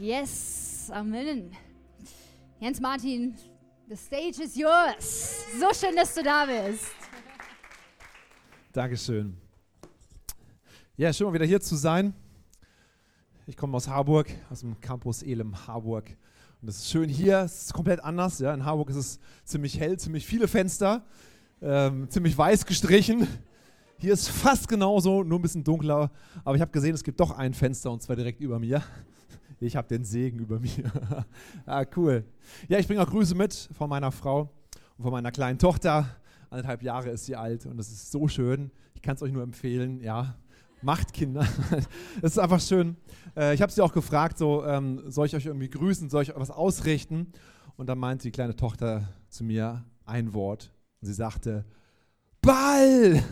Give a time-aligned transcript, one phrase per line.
[0.00, 1.52] Yes, Amen.
[2.58, 3.36] Jens Martin,
[3.88, 5.44] the stage is yours.
[5.60, 6.86] So schön, dass du da bist.
[8.72, 9.36] Dankeschön.
[10.96, 12.12] Ja, schön mal wieder hier zu sein.
[13.46, 16.16] Ich komme aus Harburg, aus dem Campus Elem Harburg.
[16.60, 18.40] Und es ist schön hier, es ist komplett anders.
[18.40, 18.52] Ja.
[18.52, 21.04] In Harburg ist es ziemlich hell, ziemlich viele Fenster,
[21.62, 23.28] ähm, ziemlich weiß gestrichen.
[23.98, 26.10] Hier ist fast genauso, nur ein bisschen dunkler.
[26.44, 28.82] Aber ich habe gesehen, es gibt doch ein Fenster und zwar direkt über mir.
[29.60, 30.92] Ich habe den Segen über mir.
[31.66, 32.24] ah, cool.
[32.68, 34.50] Ja, ich bringe auch Grüße mit von meiner Frau
[34.96, 36.16] und von meiner kleinen Tochter.
[36.48, 38.70] Anderthalb Jahre ist sie alt und das ist so schön.
[38.94, 40.36] Ich kann es euch nur empfehlen, ja.
[40.80, 41.46] Macht Kinder.
[42.22, 42.96] Es ist einfach schön.
[43.36, 46.32] Äh, ich habe sie auch gefragt, so, ähm, soll ich euch irgendwie grüßen, soll ich
[46.32, 47.32] euch was ausrichten?
[47.76, 50.72] Und dann meinte die kleine Tochter zu mir ein Wort.
[51.00, 51.64] Und sie sagte,
[52.40, 53.22] Ball!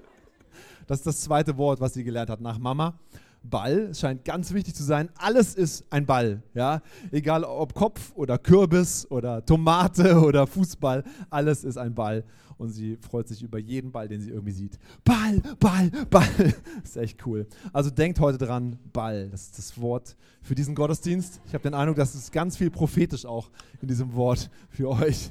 [0.88, 2.98] das ist das zweite Wort, was sie gelernt hat nach Mama.
[3.44, 3.94] Ball.
[3.94, 5.10] Scheint ganz wichtig zu sein.
[5.16, 6.42] Alles ist ein Ball.
[6.54, 6.82] Ja?
[7.12, 12.24] Egal ob Kopf oder Kürbis oder Tomate oder Fußball, alles ist ein Ball.
[12.56, 14.78] Und sie freut sich über jeden Ball, den sie irgendwie sieht.
[15.04, 16.54] Ball, Ball, Ball.
[16.82, 17.46] Das ist echt cool.
[17.72, 19.28] Also denkt heute dran, Ball.
[19.30, 21.40] Das ist das Wort für diesen Gottesdienst.
[21.46, 23.50] Ich habe den Eindruck, dass es ganz viel prophetisch auch
[23.82, 25.30] in diesem Wort für euch.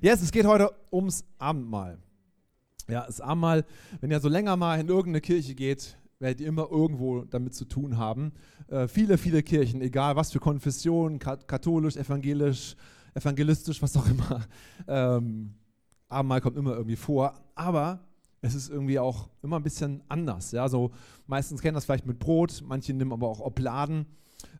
[0.00, 1.98] Yes, es geht heute ums Abendmahl.
[2.88, 3.64] Ja, das Abendmahl,
[4.00, 7.64] wenn ihr so länger mal in irgendeine Kirche geht, werdet ihr immer irgendwo damit zu
[7.64, 8.32] tun haben.
[8.68, 12.76] Äh, viele, viele Kirchen, egal was für Konfession, katholisch, evangelisch,
[13.14, 14.46] evangelistisch, was auch immer.
[14.86, 15.54] Ähm,
[16.08, 18.00] Abendmahl kommt immer irgendwie vor, aber
[18.40, 20.52] es ist irgendwie auch immer ein bisschen anders.
[20.52, 20.68] Ja?
[20.68, 20.92] So,
[21.26, 24.06] meistens kennen das vielleicht mit Brot, manche nehmen aber auch Obladen.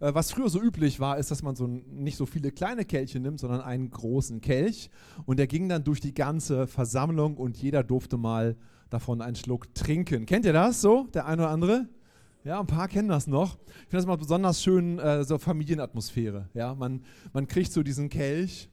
[0.01, 3.21] Äh, was früher so üblich war, ist, dass man so nicht so viele kleine Kelche
[3.21, 4.91] nimmt, sondern einen großen Kelch.
[5.27, 8.57] Und der ging dann durch die ganze Versammlung und jeder durfte mal
[8.93, 10.27] davon einen Schluck trinken.
[10.27, 11.89] Kennt ihr das so, der eine oder andere?
[12.45, 13.57] Ja, ein paar kennen das noch.
[13.67, 16.49] Ich finde das mal besonders schön, äh, so Familienatmosphäre.
[16.55, 18.69] Ja, man, man kriegt so diesen Kelch,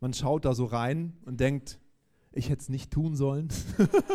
[0.00, 1.80] man schaut da so rein und denkt,
[2.32, 3.48] ich hätte es nicht tun sollen.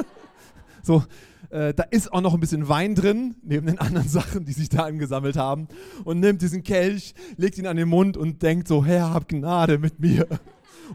[0.84, 1.04] so,
[1.50, 4.70] äh, da ist auch noch ein bisschen Wein drin, neben den anderen Sachen, die sich
[4.70, 5.68] da angesammelt haben.
[6.06, 9.78] Und nimmt diesen Kelch, legt ihn an den Mund und denkt so, Herr, hab Gnade
[9.78, 10.28] mit mir.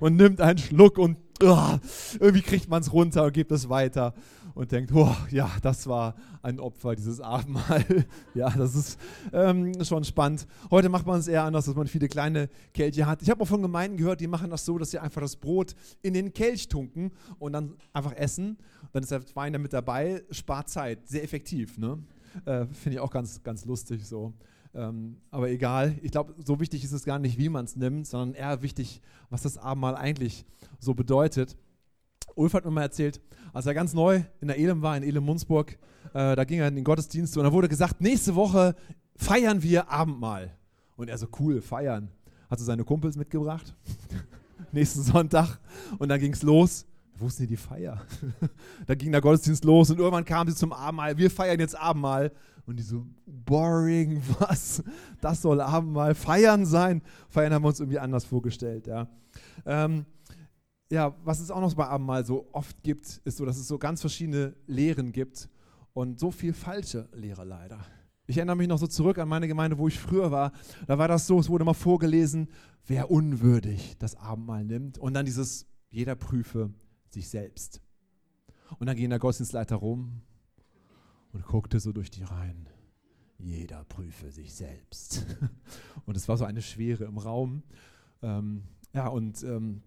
[0.01, 1.79] Und nimmt einen Schluck und oh,
[2.21, 4.15] irgendwie kriegt man es runter und gibt es weiter
[4.55, 7.85] und denkt, oh, ja, das war ein Opfer, dieses Abendmahl.
[8.35, 8.99] ja, das ist
[9.33, 10.47] ähm, schon spannend.
[10.71, 13.21] Heute macht man es eher anders, dass man viele kleine Kelche hat.
[13.23, 15.75] Ich habe auch von Gemeinden gehört, die machen das so, dass sie einfach das Brot
[16.03, 18.57] in den Kelch tunken und dann einfach essen.
[18.93, 21.79] Dann ist der Wein damit dabei, spart Zeit, sehr effektiv.
[21.79, 21.99] Ne?
[22.45, 24.33] Äh, Finde ich auch ganz, ganz lustig so.
[24.75, 28.07] Ähm, aber egal, ich glaube, so wichtig ist es gar nicht, wie man es nimmt,
[28.07, 30.45] sondern eher wichtig, was das Abendmahl eigentlich
[30.81, 31.57] so bedeutet.
[32.35, 33.21] Ulf hat mir mal erzählt,
[33.53, 35.79] als er ganz neu in der Elem war, in Elem-Munzburg,
[36.13, 38.75] äh, da ging er in den Gottesdienst und da wurde gesagt, nächste Woche
[39.17, 40.57] feiern wir Abendmahl.
[40.97, 42.09] Und er so, cool, feiern.
[42.51, 43.75] Hat so seine Kumpels mitgebracht,
[44.73, 45.59] nächsten Sonntag.
[45.99, 46.87] Und dann ging es los.
[47.17, 48.03] Wo ist denn die Feier?
[48.87, 51.17] da ging der Gottesdienst los und irgendwann kam sie zum Abendmahl.
[51.17, 52.33] Wir feiern jetzt Abendmahl.
[52.67, 54.83] Und die so, boring, was?
[55.21, 57.03] Das soll Abendmahl feiern sein?
[57.29, 59.09] Feiern haben wir uns irgendwie anders vorgestellt, ja.
[59.67, 60.07] Ähm,
[60.91, 63.79] ja, was es auch noch bei Abendmahl so oft gibt, ist so, dass es so
[63.79, 65.49] ganz verschiedene Lehren gibt
[65.93, 67.85] und so viel falsche Lehre leider.
[68.27, 70.53] Ich erinnere mich noch so zurück an meine Gemeinde, wo ich früher war.
[70.87, 72.49] Da war das so, es wurde mal vorgelesen,
[72.87, 74.97] wer unwürdig das Abendmahl nimmt.
[74.99, 76.73] Und dann dieses, jeder prüfe
[77.11, 77.83] sich selbst.
[78.79, 80.23] Und dann ging der Gottesdienstleiter rum
[81.35, 82.69] und guckte so durch die Reihen.
[83.39, 85.27] Jeder prüfe sich selbst.
[86.07, 87.63] Und es war so eine Schwere im Raum.
[88.23, 88.63] Ähm,
[88.95, 89.83] ja, und ähm,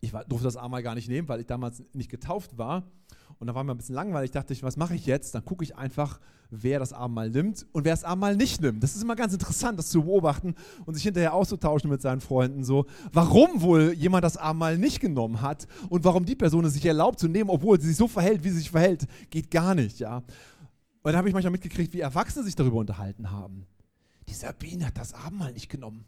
[0.00, 2.90] ich war, durfte das Abendmahl gar nicht nehmen, weil ich damals nicht getauft war.
[3.38, 4.30] Und da war mir ein bisschen langweilig.
[4.30, 5.34] Dachte ich, was mache ich jetzt?
[5.34, 6.18] Dann gucke ich einfach,
[6.50, 8.82] wer das Abendmahl nimmt und wer das Abendmahl nicht nimmt.
[8.82, 12.62] Das ist immer ganz interessant, das zu beobachten und sich hinterher auszutauschen mit seinen Freunden.
[12.62, 16.84] So, warum wohl jemand das Abendmahl nicht genommen hat und warum die Person es sich
[16.84, 19.98] erlaubt zu nehmen, obwohl sie sich so verhält, wie sie sich verhält, geht gar nicht.
[19.98, 20.22] Ja.
[21.02, 23.66] Und da habe ich manchmal mitgekriegt, wie Erwachsene sich darüber unterhalten haben.
[24.28, 26.04] Die Sabine hat das Abendmahl nicht genommen.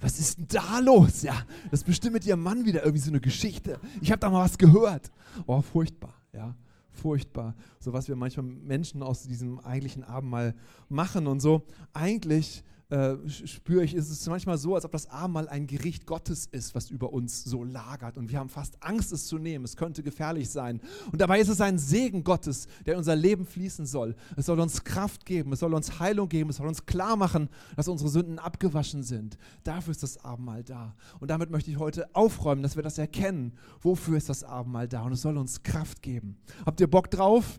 [0.00, 1.22] Was ist denn da los?
[1.22, 3.78] Ja, das ist bestimmt mit ihrem Mann wieder irgendwie so eine Geschichte.
[4.00, 5.10] Ich habe da mal was gehört.
[5.46, 6.54] Oh, furchtbar, ja,
[6.90, 7.54] furchtbar.
[7.80, 10.54] So was wir manchmal Menschen aus diesem eigentlichen Abendmahl
[10.88, 11.66] machen und so.
[11.92, 12.62] Eigentlich
[12.92, 16.74] äh, spüre ich, ist es manchmal so, als ob das Abendmahl ein Gericht Gottes ist,
[16.74, 18.18] was über uns so lagert.
[18.18, 19.64] Und wir haben fast Angst, es zu nehmen.
[19.64, 20.78] Es könnte gefährlich sein.
[21.10, 24.14] Und dabei ist es ein Segen Gottes, der in unser Leben fließen soll.
[24.36, 27.48] Es soll uns Kraft geben, es soll uns Heilung geben, es soll uns klar machen,
[27.76, 29.38] dass unsere Sünden abgewaschen sind.
[29.64, 30.94] Dafür ist das Abendmahl da.
[31.18, 33.54] Und damit möchte ich heute aufräumen, dass wir das erkennen.
[33.80, 35.00] Wofür ist das Abendmahl da?
[35.04, 36.36] Und es soll uns Kraft geben.
[36.66, 37.58] Habt ihr Bock drauf?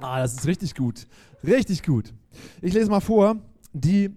[0.00, 1.06] Ah, das ist richtig gut.
[1.44, 2.12] Richtig gut.
[2.60, 3.36] Ich lese mal vor,
[3.72, 4.16] die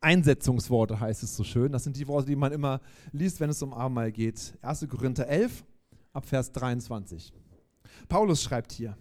[0.00, 1.72] Einsetzungsworte heißt es so schön.
[1.72, 2.80] Das sind die Worte, die man immer
[3.12, 4.56] liest, wenn es um Abendmahl geht.
[4.62, 4.86] 1.
[4.88, 5.64] Korinther 11,
[6.12, 7.32] ab Vers 23.
[8.08, 8.96] Paulus schreibt hier,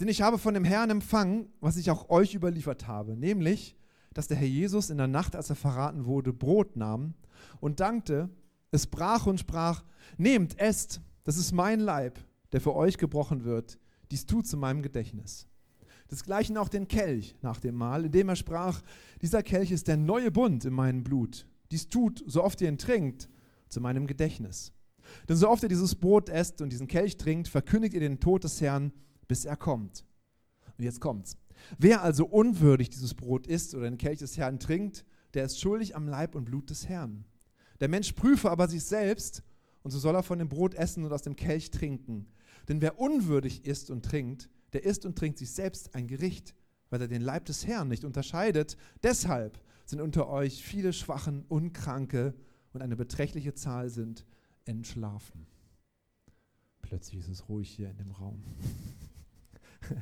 [0.00, 3.74] denn ich habe von dem Herrn empfangen, was ich auch euch überliefert habe, nämlich,
[4.12, 7.14] dass der Herr Jesus in der Nacht, als er verraten wurde, Brot nahm
[7.60, 8.28] und dankte,
[8.70, 9.82] es brach und sprach,
[10.18, 12.18] nehmt, esst, das ist mein Leib,
[12.52, 13.78] der für euch gebrochen wird,
[14.10, 15.46] dies tut zu meinem Gedächtnis.
[16.12, 18.82] Desgleichen auch den Kelch nach dem Mahl, indem er sprach,
[19.22, 21.46] dieser Kelch ist der neue Bund in meinem Blut.
[21.70, 23.30] Dies tut, so oft ihr ihn trinkt,
[23.70, 24.72] zu meinem Gedächtnis.
[25.26, 28.44] Denn so oft ihr dieses Brot esst und diesen Kelch trinkt, verkündigt ihr den Tod
[28.44, 28.92] des Herrn,
[29.26, 30.04] bis er kommt.
[30.76, 31.38] Und jetzt kommt's.
[31.78, 35.96] Wer also unwürdig dieses Brot isst oder den Kelch des Herrn trinkt, der ist schuldig
[35.96, 37.24] am Leib und Blut des Herrn.
[37.80, 39.42] Der Mensch prüfe aber sich selbst,
[39.82, 42.26] und so soll er von dem Brot essen und aus dem Kelch trinken.
[42.68, 46.54] Denn wer unwürdig isst und trinkt, der isst und trinkt sich selbst ein Gericht,
[46.90, 48.76] weil er den Leib des Herrn nicht unterscheidet.
[49.02, 52.34] Deshalb sind unter euch viele Schwachen und Kranke
[52.72, 54.24] und eine beträchtliche Zahl sind
[54.64, 55.46] entschlafen.
[56.82, 58.42] Plötzlich ist es ruhig hier in dem Raum.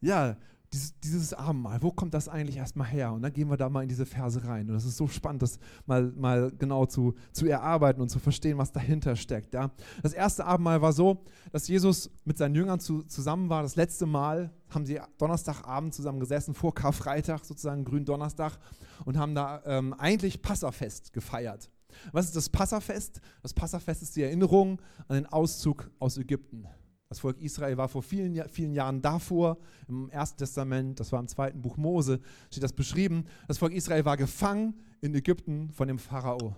[0.00, 0.36] ja,
[0.72, 3.12] dieses, dieses, Abendmahl, wo kommt das eigentlich erstmal her?
[3.12, 4.68] Und dann gehen wir da mal in diese Verse rein.
[4.68, 8.58] Und das ist so spannend, das mal, mal genau zu, zu erarbeiten und zu verstehen,
[8.58, 9.54] was dahinter steckt.
[9.54, 9.70] Ja?
[10.02, 13.62] Das erste Abendmahl war so, dass Jesus mit seinen Jüngern zu, zusammen war.
[13.62, 18.58] Das letzte Mal haben sie Donnerstagabend zusammen gesessen, vor Karfreitag, sozusagen Gründonnerstag,
[19.04, 21.70] und haben da ähm, eigentlich Passafest gefeiert.
[22.12, 23.20] Was ist das Passafest?
[23.42, 26.66] Das Passafest ist die Erinnerung an den Auszug aus Ägypten.
[27.08, 29.56] Das Volk Israel war vor vielen, vielen Jahren davor,
[29.88, 32.20] im Ersten Testament, das war im zweiten Buch Mose,
[32.50, 33.24] steht das beschrieben.
[33.46, 36.54] Das Volk Israel war gefangen in Ägypten von dem Pharao.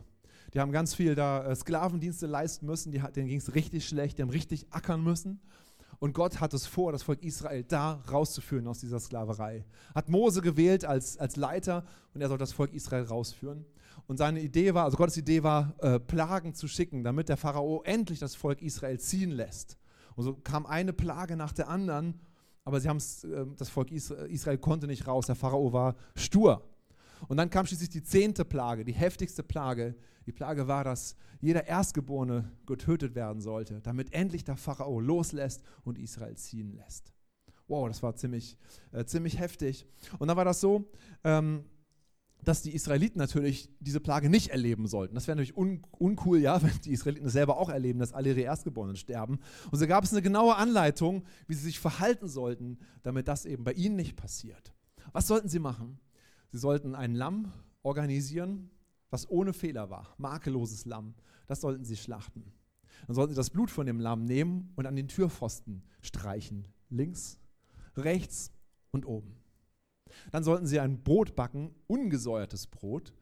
[0.52, 4.18] Die haben ganz viel da äh, Sklavendienste leisten müssen, die, denen ging es richtig schlecht,
[4.18, 5.40] die haben richtig ackern müssen.
[6.00, 9.64] Und Gott hat es vor, das Volk Israel da rauszuführen aus dieser Sklaverei.
[9.94, 13.64] Hat Mose gewählt als, als Leiter und er soll das Volk Israel rausführen.
[14.08, 17.82] Und seine Idee war, also Gottes Idee war, äh, Plagen zu schicken, damit der Pharao
[17.84, 19.79] endlich das Volk Israel ziehen lässt.
[20.20, 22.20] Und so kam eine Plage nach der anderen,
[22.66, 25.24] aber sie äh, das Volk Israel, Israel konnte nicht raus.
[25.24, 26.62] Der Pharao war stur.
[27.28, 29.94] Und dann kam schließlich die zehnte Plage, die heftigste Plage.
[30.26, 35.98] Die Plage war, dass jeder Erstgeborene getötet werden sollte, damit endlich der Pharao loslässt und
[35.98, 37.14] Israel ziehen lässt.
[37.66, 38.58] Wow, das war ziemlich,
[38.92, 39.86] äh, ziemlich heftig.
[40.18, 40.92] Und dann war das so,
[41.24, 41.64] ähm,
[42.44, 45.14] dass die Israeliten natürlich diese Plage nicht erleben sollten.
[45.14, 48.30] Das wäre natürlich un uncool, ja, wenn die Israeliten das selber auch erleben, dass alle
[48.30, 49.40] ihre Erstgeborenen sterben.
[49.70, 53.64] Und so gab es eine genaue Anleitung, wie sie sich verhalten sollten, damit das eben
[53.64, 54.74] bei ihnen nicht passiert.
[55.12, 55.98] Was sollten sie machen?
[56.50, 57.52] Sie sollten ein Lamm
[57.82, 58.70] organisieren,
[59.10, 61.14] was ohne Fehler war, makelloses Lamm.
[61.46, 62.52] Das sollten sie schlachten.
[63.06, 67.38] Dann sollten sie das Blut von dem Lamm nehmen und an den Türpfosten streichen, links,
[67.96, 68.52] rechts
[68.90, 69.39] und oben.
[70.30, 73.12] Dann sollten sie ein Brot backen, ungesäuertes Brot.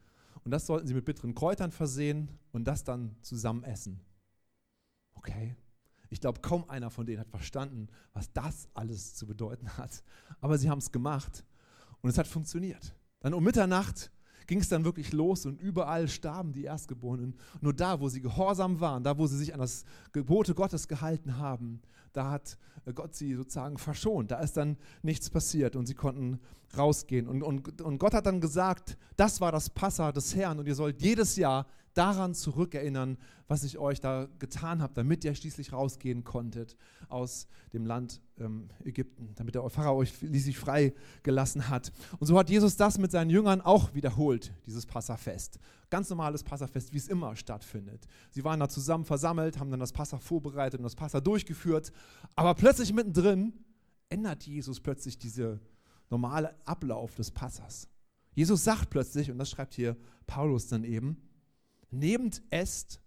[0.43, 3.99] Und das sollten sie mit bitteren Kräutern versehen und das dann zusammen essen.
[5.15, 5.55] Okay?
[6.09, 10.03] Ich glaube, kaum einer von denen hat verstanden, was das alles zu bedeuten hat.
[10.41, 11.45] Aber sie haben es gemacht
[12.01, 12.95] und es hat funktioniert.
[13.19, 14.11] Dann um Mitternacht
[14.47, 17.35] ging es dann wirklich los und überall starben die Erstgeborenen.
[17.61, 21.37] Nur da, wo sie gehorsam waren, da, wo sie sich an das Gebote Gottes gehalten
[21.37, 21.81] haben,
[22.13, 22.57] da hat
[22.95, 24.31] Gott sie sozusagen verschont.
[24.31, 26.39] Da ist dann nichts passiert und sie konnten
[26.77, 27.27] rausgehen.
[27.27, 30.75] Und, und, und Gott hat dann gesagt, das war das Passa des Herrn und ihr
[30.75, 33.17] sollt jedes Jahr daran zurückerinnern,
[33.47, 36.77] was ich euch da getan habe, damit ihr schließlich rausgehen konntet
[37.07, 41.91] aus dem Land ähm, Ägypten, damit der Pharao euch schließlich freigelassen hat.
[42.19, 45.59] Und so hat Jesus das mit seinen Jüngern auch wiederholt, dieses Passafest.
[45.89, 48.05] Ganz normales Passafest, wie es immer stattfindet.
[48.31, 51.91] Sie waren da zusammen versammelt, haben dann das Passa vorbereitet und das Passa durchgeführt,
[52.35, 53.53] aber plötzlich mittendrin
[54.09, 55.59] ändert Jesus plötzlich diese
[56.09, 57.87] normale Ablauf des Passas.
[58.33, 61.17] Jesus sagt plötzlich, und das schreibt hier Paulus dann eben,
[61.91, 63.01] nehmt, esst,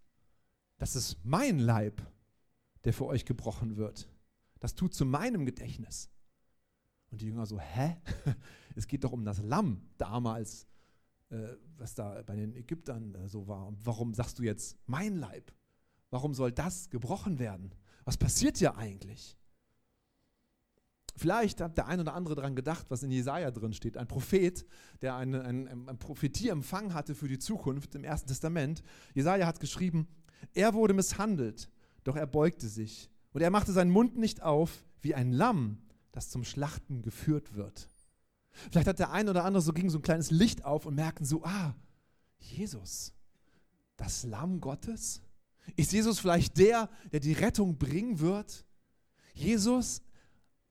[0.78, 2.02] das ist mein Leib,
[2.84, 4.08] der für euch gebrochen wird.
[4.58, 6.10] Das tut zu meinem Gedächtnis.
[7.10, 7.96] Und die Jünger so, hä?
[8.74, 10.66] Es geht doch um das Lamm damals,
[11.28, 13.66] äh, was da bei den Ägyptern äh, so war.
[13.66, 15.52] Und warum sagst du jetzt mein Leib?
[16.08, 17.74] Warum soll das gebrochen werden?
[18.04, 19.36] Was passiert hier eigentlich?
[21.14, 23.96] Vielleicht hat der ein oder andere daran gedacht, was in Jesaja drin steht.
[23.96, 24.64] Ein Prophet,
[25.02, 28.82] der eine, ein, ein Prophetie empfangen hatte für die Zukunft im Ersten Testament.
[29.14, 30.08] Jesaja hat geschrieben:
[30.54, 31.68] Er wurde misshandelt,
[32.04, 33.10] doch er beugte sich.
[33.32, 35.78] Und er machte seinen Mund nicht auf, wie ein Lamm,
[36.12, 37.88] das zum Schlachten geführt wird.
[38.70, 41.24] Vielleicht hat der ein oder andere so ging so ein kleines Licht auf und merken
[41.24, 41.74] so: Ah,
[42.38, 43.12] Jesus,
[43.96, 45.20] das Lamm Gottes?
[45.76, 48.64] Ist Jesus vielleicht der, der die Rettung bringen wird?
[49.34, 50.02] Jesus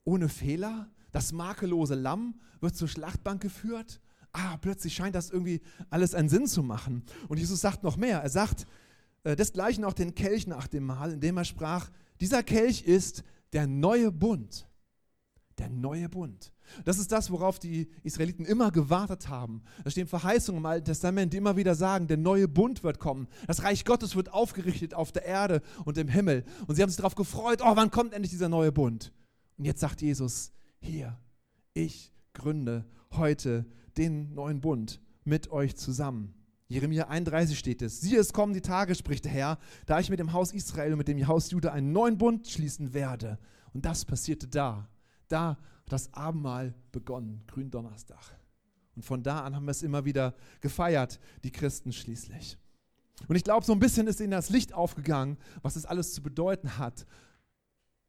[0.04, 0.90] ohne Fehler.
[1.12, 4.02] Das makellose Lamm wird zur Schlachtbank geführt.
[4.34, 7.04] ah, plötzlich scheint das irgendwie alles einen Sinn zu machen.
[7.28, 8.20] Und Jesus sagt noch mehr.
[8.20, 8.66] Er sagt
[9.24, 11.90] äh, desgleichen auch den Kelch nach dem Mahl, indem er sprach,
[12.20, 14.68] dieser Kelch ist der neue Bund.
[15.58, 16.54] Der neue Bund.
[16.86, 19.62] Das ist das, worauf die Israeliten immer gewartet haben.
[19.84, 23.28] Da stehen Verheißungen im Alten Testament, die immer wieder sagen, der neue Bund wird kommen.
[23.48, 26.46] Das Reich Gottes wird aufgerichtet auf der Erde und im Himmel.
[26.68, 29.12] Und sie haben sich darauf gefreut, oh, wann kommt endlich dieser neue Bund?
[29.62, 31.20] Und jetzt sagt Jesus, hier,
[31.76, 36.34] ich gründe heute den neuen Bund mit euch zusammen.
[36.68, 38.02] Jeremia 31 steht es.
[38.02, 40.98] Siehe, es kommen die Tage, spricht der Herr, da ich mit dem Haus Israel und
[40.98, 43.38] mit dem Haus Juda einen neuen Bund schließen werde.
[43.72, 44.90] Und das passierte da.
[45.28, 45.60] Da hat
[45.94, 48.40] das Abendmahl begonnen, Gründonnerstag.
[48.96, 52.58] Und von da an haben wir es immer wieder gefeiert, die Christen schließlich.
[53.28, 56.24] Und ich glaube, so ein bisschen ist ihnen das Licht aufgegangen, was es alles zu
[56.24, 57.06] bedeuten hat.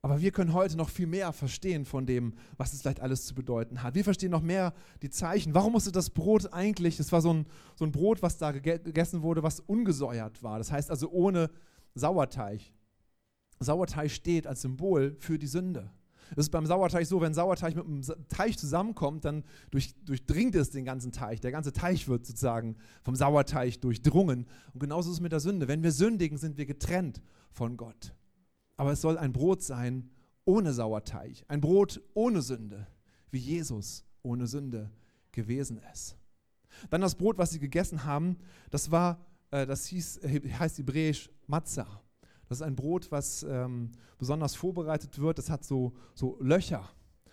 [0.04, 3.36] Aber wir können heute noch viel mehr verstehen von dem, was es vielleicht alles zu
[3.36, 3.94] bedeuten hat.
[3.94, 5.54] Wir verstehen noch mehr die Zeichen.
[5.54, 9.22] Warum musste das Brot eigentlich, das war so ein, so ein Brot, was da gegessen
[9.22, 10.58] wurde, was ungesäuert war.
[10.58, 11.50] Das heißt also ohne
[11.94, 12.60] Sauerteig.
[13.60, 15.92] Sauerteig steht als Symbol für die Sünde.
[16.32, 20.70] Es ist beim Sauerteig so, wenn Sauerteig mit einem Teich zusammenkommt, dann durch, durchdringt es
[20.70, 21.40] den ganzen Teich.
[21.40, 24.46] Der ganze Teich wird sozusagen vom Sauerteig durchdrungen.
[24.72, 25.68] Und genauso ist es mit der Sünde.
[25.68, 28.14] Wenn wir sündigen, sind wir getrennt von Gott.
[28.82, 30.10] Aber es soll ein Brot sein
[30.44, 32.88] ohne Sauerteig, ein Brot ohne Sünde,
[33.30, 34.90] wie Jesus ohne Sünde
[35.30, 36.16] gewesen ist.
[36.90, 38.38] Dann das Brot, was sie gegessen haben,
[38.72, 40.22] das war, äh, das hieß,
[40.58, 42.02] heißt hebräisch Matzah.
[42.48, 45.38] Das ist ein Brot, was ähm, besonders vorbereitet wird.
[45.38, 46.90] Das hat so, so Löcher.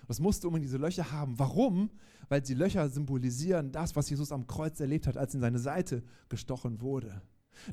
[0.08, 1.40] Das musste um in diese Löcher haben.
[1.40, 1.90] Warum?
[2.28, 6.04] Weil die Löcher symbolisieren das, was Jesus am Kreuz erlebt hat, als in seine Seite
[6.30, 7.24] gestochen wurde.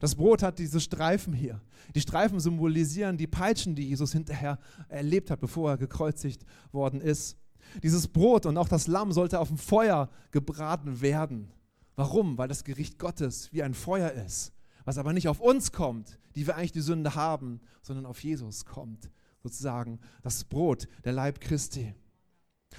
[0.00, 1.61] Das Brot hat diese Streifen hier.
[1.95, 7.37] Die Streifen symbolisieren die Peitschen, die Jesus hinterher erlebt hat, bevor er gekreuzigt worden ist.
[7.83, 11.50] Dieses Brot und auch das Lamm sollte auf dem Feuer gebraten werden.
[11.97, 12.38] Warum?
[12.38, 14.52] Weil das Gericht Gottes wie ein Feuer ist,
[14.85, 18.64] was aber nicht auf uns kommt, die wir eigentlich die Sünde haben, sondern auf Jesus
[18.64, 19.11] kommt.
[19.43, 21.95] Sozusagen das Brot, der Leib Christi.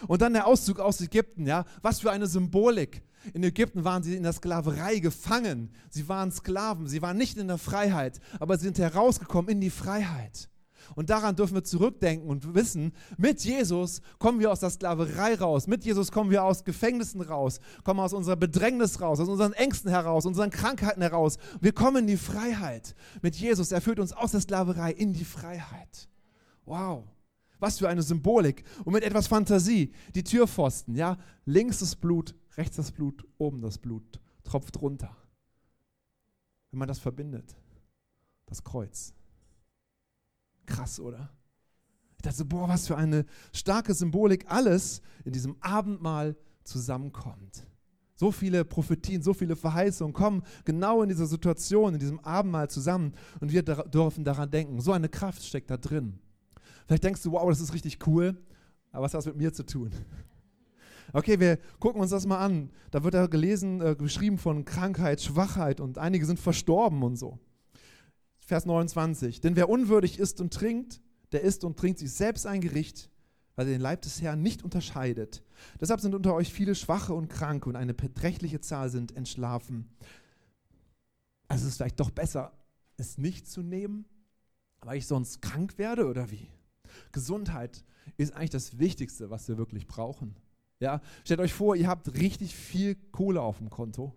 [0.07, 3.03] Und dann der Auszug aus Ägypten, ja, was für eine Symbolik.
[3.33, 5.71] In Ägypten waren sie in der Sklaverei gefangen.
[5.89, 9.69] Sie waren Sklaven, sie waren nicht in der Freiheit, aber sie sind herausgekommen in die
[9.69, 10.49] Freiheit.
[10.95, 15.67] Und daran dürfen wir zurückdenken und wissen, mit Jesus kommen wir aus der Sklaverei raus.
[15.67, 19.89] Mit Jesus kommen wir aus Gefängnissen raus, kommen aus unserer Bedrängnis raus, aus unseren Ängsten
[19.89, 21.37] heraus, unseren Krankheiten heraus.
[21.59, 22.95] Wir kommen in die Freiheit.
[23.21, 26.07] Mit Jesus, er führt uns aus der Sklaverei in die Freiheit.
[26.65, 27.03] Wow.
[27.59, 28.63] Was für eine Symbolik.
[28.85, 29.91] Und mit etwas Fantasie.
[30.13, 31.17] Die Türpfosten, ja.
[31.45, 34.19] Links das Blut, rechts das Blut, oben das Blut.
[34.43, 35.15] Tropft runter.
[36.71, 37.55] Wenn man das verbindet.
[38.45, 39.13] Das Kreuz.
[40.65, 41.29] Krass, oder?
[42.17, 47.67] Ich dachte boah, was für eine starke Symbolik alles in diesem Abendmahl zusammenkommt.
[48.15, 53.13] So viele Prophetien, so viele Verheißungen kommen genau in dieser Situation, in diesem Abendmahl zusammen
[53.39, 54.81] und wir dürfen daran denken.
[54.81, 56.19] So eine Kraft steckt da drin.
[56.87, 58.35] Vielleicht denkst du, wow, das ist richtig cool,
[58.91, 59.91] aber was hat das mit mir zu tun?
[61.13, 62.71] Okay, wir gucken uns das mal an.
[62.91, 67.39] Da wird da gelesen, äh, beschrieben von Krankheit, Schwachheit und einige sind verstorben und so.
[68.39, 69.41] Vers 29.
[69.41, 73.09] Denn wer unwürdig isst und trinkt, der isst und trinkt sich selbst ein Gericht,
[73.55, 75.43] weil er den Leib des Herrn nicht unterscheidet.
[75.81, 79.89] Deshalb sind unter euch viele Schwache und Kranke und eine beträchtliche Zahl sind entschlafen.
[81.47, 82.53] Also es ist vielleicht doch besser,
[82.97, 84.05] es nicht zu nehmen,
[84.81, 86.47] weil ich sonst krank werde oder wie?
[87.11, 87.83] Gesundheit
[88.17, 90.35] ist eigentlich das Wichtigste, was wir wirklich brauchen.
[90.79, 94.15] Ja, stellt euch vor, ihr habt richtig viel Kohle auf dem Konto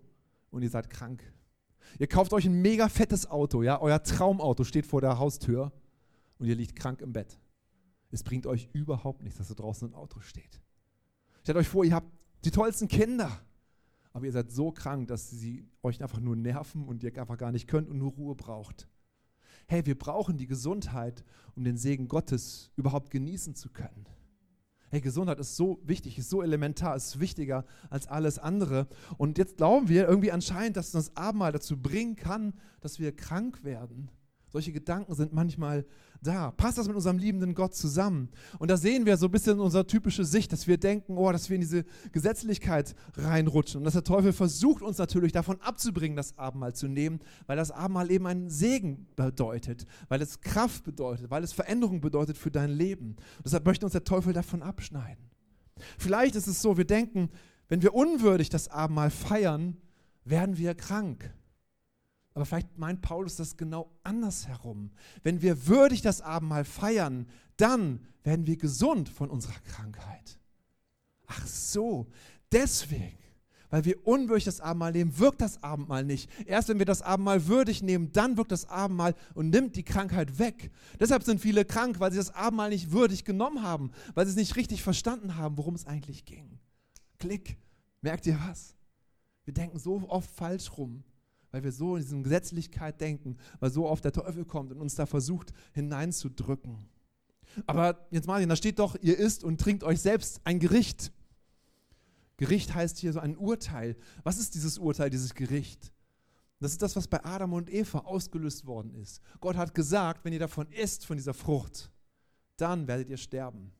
[0.51, 1.23] und ihr seid krank.
[1.97, 5.71] Ihr kauft euch ein mega fettes Auto, ja, euer Traumauto steht vor der Haustür
[6.37, 7.39] und ihr liegt krank im Bett.
[8.11, 10.61] Es bringt euch überhaupt nichts, dass da draußen ein Auto steht.
[11.41, 12.11] Stellt euch vor, ihr habt
[12.45, 13.31] die tollsten Kinder,
[14.13, 17.51] aber ihr seid so krank, dass sie euch einfach nur nerven und ihr einfach gar
[17.51, 18.87] nicht könnt und nur Ruhe braucht.
[19.67, 21.23] Hey, wir brauchen die Gesundheit,
[21.55, 24.05] um den Segen Gottes überhaupt genießen zu können.
[24.91, 28.87] Hey, Gesundheit ist so wichtig, ist so elementar, ist wichtiger als alles andere.
[29.17, 33.15] Und jetzt glauben wir irgendwie anscheinend, dass uns das Abendmahl dazu bringen kann, dass wir
[33.15, 34.11] krank werden.
[34.51, 35.85] Solche Gedanken sind manchmal
[36.21, 36.51] da.
[36.51, 38.29] Passt das mit unserem liebenden Gott zusammen?
[38.59, 41.49] Und da sehen wir so ein bisschen unsere typische Sicht, dass wir denken, oh, dass
[41.49, 43.79] wir in diese Gesetzlichkeit reinrutschen.
[43.79, 47.71] Und dass der Teufel versucht, uns natürlich davon abzubringen, das Abendmahl zu nehmen, weil das
[47.71, 52.71] Abendmahl eben einen Segen bedeutet, weil es Kraft bedeutet, weil es Veränderung bedeutet für dein
[52.71, 53.15] Leben.
[53.37, 55.31] Und deshalb möchte uns der Teufel davon abschneiden.
[55.97, 57.29] Vielleicht ist es so, wir denken,
[57.69, 59.77] wenn wir unwürdig das Abendmahl feiern,
[60.25, 61.33] werden wir krank.
[62.33, 64.91] Aber vielleicht meint Paulus das genau andersherum.
[65.23, 70.39] Wenn wir würdig das Abendmahl feiern, dann werden wir gesund von unserer Krankheit.
[71.27, 72.07] Ach so,
[72.51, 73.17] deswegen,
[73.69, 76.29] weil wir unwürdig das Abendmahl nehmen, wirkt das Abendmahl nicht.
[76.45, 80.39] Erst wenn wir das Abendmahl würdig nehmen, dann wirkt das Abendmahl und nimmt die Krankheit
[80.39, 80.71] weg.
[80.99, 84.37] Deshalb sind viele krank, weil sie das Abendmahl nicht würdig genommen haben, weil sie es
[84.37, 86.59] nicht richtig verstanden haben, worum es eigentlich ging.
[87.17, 87.57] Klick.
[88.01, 88.75] Merkt ihr was?
[89.45, 91.03] Wir denken so oft falsch rum,
[91.51, 94.95] weil wir so in diesem Gesetzlichkeit denken, weil so oft der Teufel kommt und uns
[94.95, 96.77] da versucht hineinzudrücken.
[97.67, 101.11] Aber jetzt Martin, da steht doch, ihr isst und trinkt euch selbst ein Gericht.
[102.37, 103.95] Gericht heißt hier so ein Urteil.
[104.23, 105.91] Was ist dieses Urteil, dieses Gericht?
[106.59, 109.21] Das ist das, was bei Adam und Eva ausgelöst worden ist.
[109.39, 111.91] Gott hat gesagt, wenn ihr davon isst, von dieser Frucht,
[112.57, 113.71] dann werdet ihr sterben.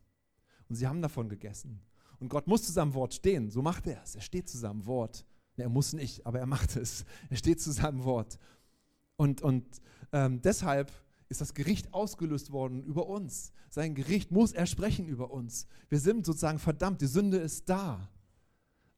[0.67, 1.79] Und sie haben davon gegessen.
[2.19, 3.49] Und Gott muss zu seinem Wort stehen.
[3.49, 4.15] So macht er es.
[4.15, 5.25] Er steht zu seinem Wort.
[5.57, 7.05] Er muss nicht, aber er macht es.
[7.29, 8.39] Er steht zu seinem Wort.
[9.17, 9.65] Und, und
[10.11, 10.91] ähm, deshalb
[11.29, 13.53] ist das Gericht ausgelöst worden über uns.
[13.69, 15.67] Sein Gericht muss er sprechen über uns.
[15.89, 18.09] Wir sind sozusagen verdammt, die Sünde ist da.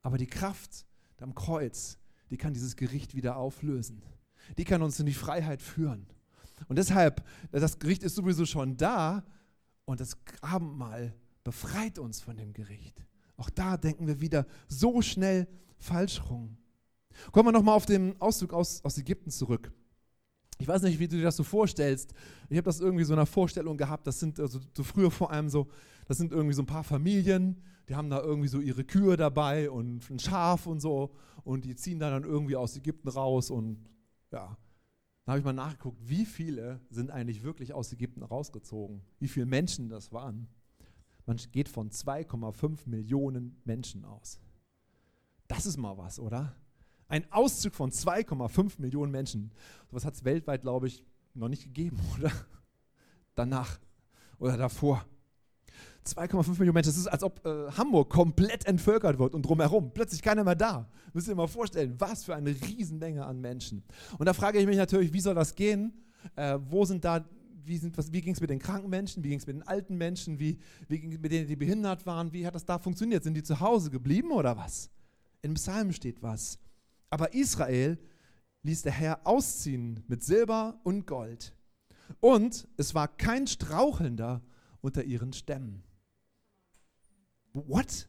[0.02, 0.86] Aber die Kraft
[1.24, 1.98] am Kreuz,
[2.30, 4.04] die kann dieses Gericht wieder auflösen.
[4.58, 6.06] Die kann uns in die Freiheit führen.
[6.68, 9.24] Und deshalb, das Gericht ist sowieso schon da
[9.86, 13.06] und das Abendmahl befreit uns von dem Gericht.
[13.38, 15.48] Auch da denken wir wieder so schnell
[15.84, 16.58] falsch rum.
[17.32, 19.72] Kommen wir nochmal auf den Auszug aus, aus Ägypten zurück.
[20.60, 22.14] Ich weiß nicht, wie du dir das so vorstellst.
[22.50, 24.08] Ich habe das irgendwie so in einer Vorstellung gehabt.
[24.08, 25.68] Das sind also so früher vor allem so,
[26.08, 29.70] das sind irgendwie so ein paar Familien, die haben da irgendwie so ihre Kühe dabei
[29.70, 33.90] und ein Schaf und so und die ziehen da dann irgendwie aus Ägypten raus und
[34.32, 34.58] ja.
[35.26, 39.02] Da habe ich mal nachgeguckt, wie viele sind eigentlich wirklich aus Ägypten rausgezogen?
[39.20, 40.48] Wie viele Menschen das waren?
[41.26, 44.42] Man geht von 2,5 Millionen Menschen aus.
[45.56, 46.56] Das ist mal was, oder?
[47.08, 49.52] Ein Auszug von 2,5 Millionen Menschen.
[49.90, 52.32] Sowas hat es weltweit, glaube ich, noch nicht gegeben, oder?
[53.36, 53.80] Danach
[54.40, 55.06] oder davor.
[56.06, 56.90] 2,5 Millionen Menschen.
[56.90, 59.92] Das ist, als ob äh, Hamburg komplett entvölkert wird und drumherum.
[59.94, 60.90] Plötzlich keiner mehr da.
[61.14, 63.84] Müsst ihr mal vorstellen, was für eine Riesenmenge an Menschen.
[64.18, 65.94] Und da frage ich mich natürlich, wie soll das gehen?
[66.36, 67.24] Äh, wo sind da,
[67.64, 69.24] wie, wie ging es mit den kranken Menschen?
[69.24, 70.40] Wie ging es mit den alten Menschen?
[70.40, 72.34] Wie, wie ging es mit denen, die behindert waren?
[72.34, 73.24] Wie hat das da funktioniert?
[73.24, 74.90] Sind die zu Hause geblieben oder was?
[75.44, 76.58] Im Psalm steht was.
[77.12, 78.00] Aber Israel
[78.64, 81.54] ließ der Herr ausziehen mit Silber und Gold.
[82.20, 84.42] Und es war kein Strauchelnder
[84.82, 85.84] unter ihren Stämmen.
[87.54, 88.08] What?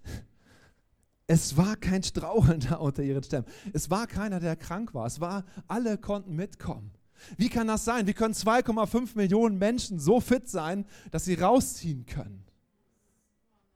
[1.26, 3.46] Es war kein Strauchelnder unter ihren Stämmen.
[3.72, 5.06] Es war keiner, der krank war.
[5.06, 6.92] Es war, alle konnten mitkommen.
[7.36, 8.06] Wie kann das sein?
[8.06, 12.44] Wie können 2,5 Millionen Menschen so fit sein, dass sie rausziehen können?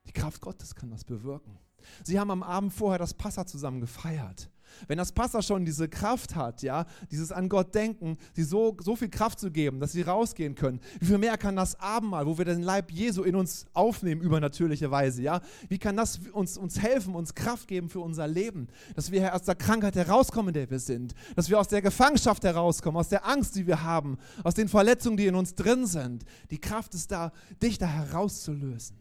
[0.06, 1.58] Die Kraft Gottes kann das bewirken.
[2.04, 4.50] Sie haben am Abend vorher das Passa zusammen gefeiert.
[4.86, 8.96] Wenn das Passa schon diese Kraft hat, ja, dieses an Gott denken, sie so, so
[8.96, 12.38] viel Kraft zu geben, dass sie rausgehen können, wie viel mehr kann das Abendmahl, wo
[12.38, 16.80] wir den Leib Jesu in uns aufnehmen, übernatürliche Weise, ja, wie kann das uns, uns
[16.80, 20.70] helfen, uns Kraft geben für unser Leben, dass wir aus der Krankheit herauskommen, in der
[20.70, 24.54] wir sind, dass wir aus der Gefangenschaft herauskommen, aus der Angst, die wir haben, aus
[24.54, 26.24] den Verletzungen, die in uns drin sind.
[26.50, 28.96] Die Kraft ist da, dich da herauszulösen.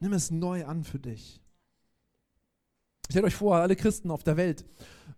[0.00, 1.39] Nimm es neu an für dich.
[3.10, 4.64] Stellt euch vor, alle Christen auf der Welt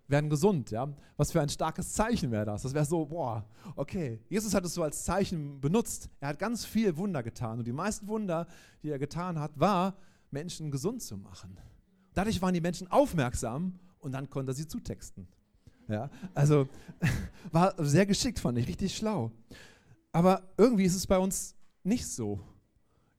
[0.08, 0.70] werden gesund.
[0.70, 0.88] Ja?
[1.16, 2.62] Was für ein starkes Zeichen wäre das?
[2.62, 3.44] Das wäre so, boah,
[3.76, 4.20] okay.
[4.28, 6.08] Jesus hat es so als Zeichen benutzt.
[6.20, 7.58] Er hat ganz viel Wunder getan.
[7.58, 8.46] Und die meisten Wunder,
[8.82, 9.96] die er getan hat, war,
[10.30, 11.58] Menschen gesund zu machen.
[12.14, 15.28] Dadurch waren die Menschen aufmerksam und dann konnte er sie zutexten.
[15.88, 16.10] Ja?
[16.34, 16.68] Also
[17.52, 19.32] war sehr geschickt, fand ich, richtig schlau.
[20.12, 22.40] Aber irgendwie ist es bei uns nicht so.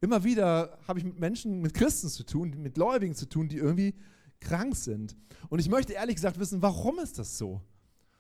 [0.02, 3.58] Immer wieder habe ich mit Menschen, mit Christen zu tun, mit Gläubigen zu tun, die
[3.58, 3.96] irgendwie
[4.44, 5.16] krank sind.
[5.50, 7.62] Und ich möchte ehrlich gesagt wissen, warum ist das so?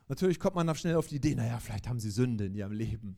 [0.08, 3.18] Natürlich kommt man schnell auf die Idee, naja, vielleicht haben sie Sünde in ihrem Leben.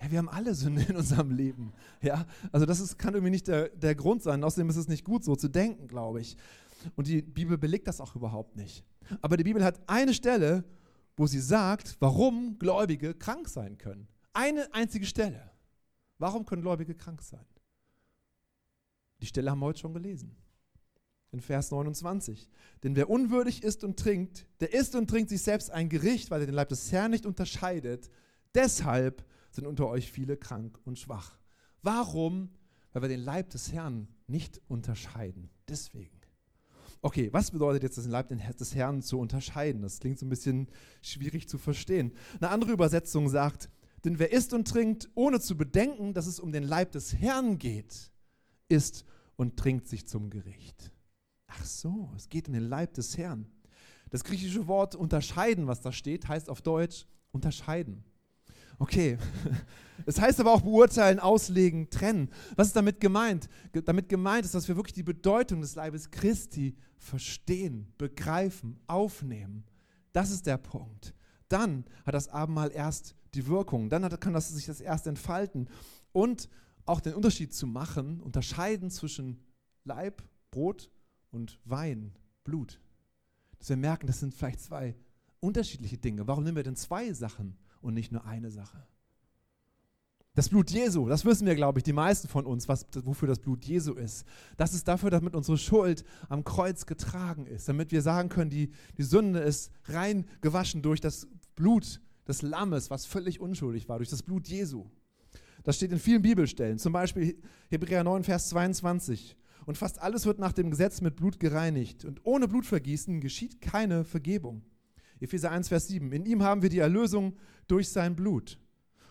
[0.00, 1.72] Ja, wir haben alle Sünde in unserem Leben.
[2.02, 4.42] Ja, also das ist, kann irgendwie nicht der, der Grund sein.
[4.42, 6.36] Außerdem ist es nicht gut, so zu denken, glaube ich.
[6.96, 8.84] Und die Bibel belegt das auch überhaupt nicht.
[9.22, 10.64] Aber die Bibel hat eine Stelle,
[11.16, 14.08] wo sie sagt, warum Gläubige krank sein können.
[14.32, 15.50] Eine einzige Stelle.
[16.18, 17.44] Warum können Gläubige krank sein?
[19.20, 20.36] Die Stelle haben wir heute schon gelesen
[21.34, 22.48] in Vers 29.
[22.82, 26.40] Denn wer unwürdig ist und trinkt, der isst und trinkt sich selbst ein Gericht, weil
[26.40, 28.10] er den Leib des Herrn nicht unterscheidet.
[28.54, 31.38] Deshalb sind unter euch viele krank und schwach.
[31.82, 32.50] Warum?
[32.92, 35.50] Weil wir den Leib des Herrn nicht unterscheiden.
[35.68, 36.20] Deswegen.
[37.02, 39.82] Okay, was bedeutet jetzt, den Leib des Herrn zu unterscheiden?
[39.82, 40.68] Das klingt so ein bisschen
[41.02, 42.12] schwierig zu verstehen.
[42.40, 43.68] Eine andere Übersetzung sagt,
[44.04, 47.58] denn wer isst und trinkt, ohne zu bedenken, dass es um den Leib des Herrn
[47.58, 48.12] geht,
[48.68, 49.04] isst
[49.36, 50.93] und trinkt sich zum Gericht.
[51.54, 53.46] Ach so, es geht um den Leib des Herrn.
[54.10, 58.04] Das griechische Wort unterscheiden, was da steht, heißt auf Deutsch unterscheiden.
[58.78, 59.18] Okay.
[60.06, 62.28] Es heißt aber auch beurteilen, auslegen, trennen.
[62.56, 63.48] Was ist damit gemeint?
[63.72, 69.64] Ge damit gemeint ist, dass wir wirklich die Bedeutung des Leibes Christi verstehen, begreifen, aufnehmen.
[70.12, 71.14] Das ist der Punkt.
[71.48, 73.88] Dann hat das Abendmahl erst die Wirkung.
[73.88, 75.68] Dann hat, kann das sich das erst entfalten.
[76.12, 76.48] Und
[76.86, 79.40] auch den Unterschied zu machen, unterscheiden zwischen
[79.84, 80.90] Leib, Brot
[81.34, 82.12] und Wein,
[82.44, 82.80] Blut.
[83.58, 84.94] Dass wir merken, das sind vielleicht zwei
[85.40, 86.26] unterschiedliche Dinge.
[86.26, 88.86] Warum nehmen wir denn zwei Sachen und nicht nur eine Sache?
[90.34, 93.38] Das Blut Jesu, das wissen wir, glaube ich, die meisten von uns, was, wofür das
[93.38, 94.24] Blut Jesu ist.
[94.56, 98.72] Das ist dafür, damit unsere Schuld am Kreuz getragen ist, damit wir sagen können, die,
[98.98, 104.10] die Sünde ist rein gewaschen durch das Blut des Lammes, was völlig unschuldig war, durch
[104.10, 104.86] das Blut Jesu.
[105.62, 109.36] Das steht in vielen Bibelstellen, zum Beispiel Hebräer 9, Vers 22.
[109.66, 112.04] Und fast alles wird nach dem Gesetz mit Blut gereinigt.
[112.04, 114.62] Und ohne Blutvergießen geschieht keine Vergebung.
[115.20, 116.12] Epheser 1, Vers 7.
[116.12, 118.58] In ihm haben wir die Erlösung durch sein Blut.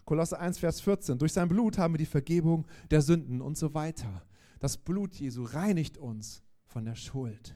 [0.05, 1.17] Kolosse 1, Vers 14.
[1.17, 4.23] Durch sein Blut haben wir die Vergebung der Sünden und so weiter.
[4.59, 7.55] Das Blut Jesu reinigt uns von der Schuld.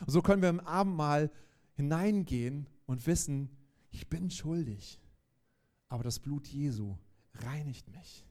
[0.00, 1.30] Und so können wir im Abendmahl
[1.74, 3.50] hineingehen und wissen,
[3.90, 5.00] ich bin schuldig,
[5.88, 6.96] aber das Blut Jesu
[7.34, 8.27] reinigt mich.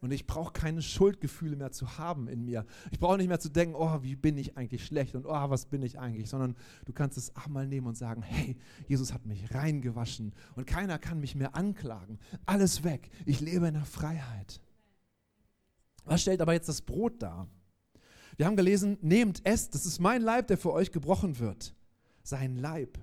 [0.00, 2.64] Und ich brauche keine Schuldgefühle mehr zu haben in mir.
[2.92, 5.66] Ich brauche nicht mehr zu denken, oh, wie bin ich eigentlich schlecht und oh, was
[5.66, 8.56] bin ich eigentlich, sondern du kannst es auch mal nehmen und sagen, hey,
[8.86, 12.20] Jesus hat mich reingewaschen und keiner kann mich mehr anklagen.
[12.46, 13.10] Alles weg.
[13.26, 14.60] Ich lebe in der Freiheit.
[16.04, 17.48] Was stellt aber jetzt das Brot dar?
[18.36, 21.74] Wir haben gelesen, nehmt es, das ist mein Leib, der für euch gebrochen wird.
[22.22, 22.98] Sein Leib.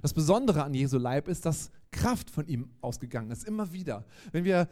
[0.00, 4.04] Das Besondere an Jesu Leib ist, dass Kraft von ihm ausgegangen ist, immer wieder.
[4.32, 4.68] Wenn wir,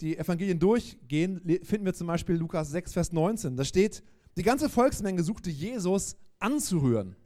[0.00, 3.56] die Evangelien durchgehen, finden wir zum Beispiel Lukas 6, Vers 19.
[3.56, 4.02] Da steht,
[4.36, 7.16] die ganze Volksmenge suchte Jesus anzurühren.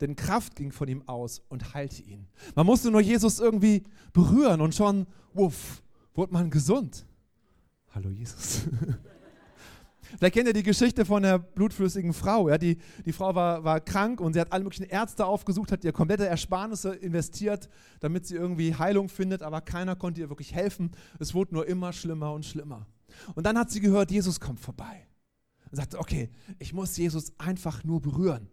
[0.00, 2.26] Denn Kraft ging von ihm aus und heilte ihn.
[2.54, 5.82] Man musste nur Jesus irgendwie berühren und schon, wuff,
[6.14, 7.06] wurde man gesund.
[7.94, 8.62] Hallo Jesus.
[10.18, 12.48] Vielleicht kennt ihr die Geschichte von der blutflüssigen Frau.
[12.48, 12.58] Ja?
[12.58, 15.92] Die, die Frau war, war krank und sie hat alle möglichen Ärzte aufgesucht, hat ihr
[15.92, 17.68] komplette Ersparnisse investiert,
[18.00, 20.90] damit sie irgendwie Heilung findet, aber keiner konnte ihr wirklich helfen.
[21.18, 22.86] Es wurde nur immer schlimmer und schlimmer.
[23.34, 25.06] Und dann hat sie gehört, Jesus kommt vorbei.
[25.70, 28.48] Und sagte, okay, ich muss Jesus einfach nur berühren.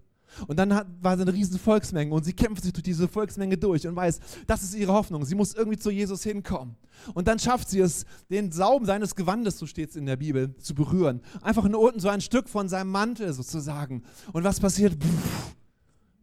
[0.48, 3.58] Und dann hat, war sie eine riesen Volksmenge und sie kämpft sich durch diese Volksmenge
[3.58, 5.26] durch und weiß, das ist ihre Hoffnung.
[5.26, 6.76] Sie muss irgendwie zu Jesus hinkommen.
[7.14, 10.56] Und dann schafft sie es, den Saum seines Gewandes, so steht es in der Bibel,
[10.58, 11.22] zu berühren.
[11.42, 14.04] Einfach nur unten so ein Stück von seinem Mantel sozusagen.
[14.34, 15.02] Und was passiert?
[15.02, 15.56] Pff,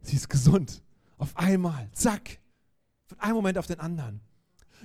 [0.01, 0.81] sie ist gesund.
[1.17, 1.89] Auf einmal.
[1.93, 2.39] Zack.
[3.07, 4.21] Von einem Moment auf den anderen.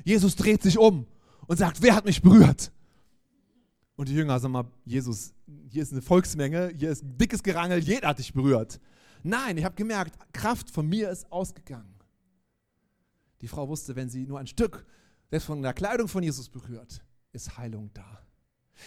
[0.04, 1.06] Jesus dreht sich um
[1.46, 2.72] und sagt, wer hat mich berührt?
[3.96, 5.34] Und die Jünger sagen mal, Jesus,
[5.68, 8.80] hier ist eine Volksmenge, hier ist ein dickes Gerangel, jeder hat dich berührt.
[9.22, 11.94] Nein, ich habe gemerkt, Kraft von mir ist ausgegangen.
[13.40, 14.84] Die Frau wusste, wenn sie nur ein Stück
[15.30, 18.22] selbst von der Kleidung von Jesus berührt, ist Heilung da.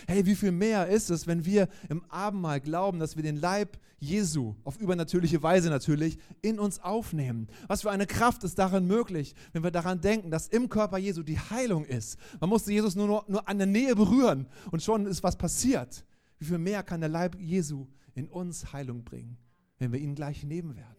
[0.08, 3.80] Hey, wie viel mehr ist es, wenn wir im Abendmahl glauben, dass wir den Leib
[3.98, 7.48] Jesu auf übernatürliche Weise natürlich in uns aufnehmen?
[7.68, 11.24] Was für eine Kraft ist darin möglich, wenn wir daran denken, dass im Körper Jesu
[11.24, 12.18] die Heilung ist?
[12.40, 16.06] Man musste Jesus nur, nur, nur an der Nähe berühren und schon ist was passiert.
[16.40, 19.38] Wie viel mehr kann der Leib Jesu in uns Heilung bringen?
[19.78, 20.96] Wenn wir ihn gleich nehmen werden.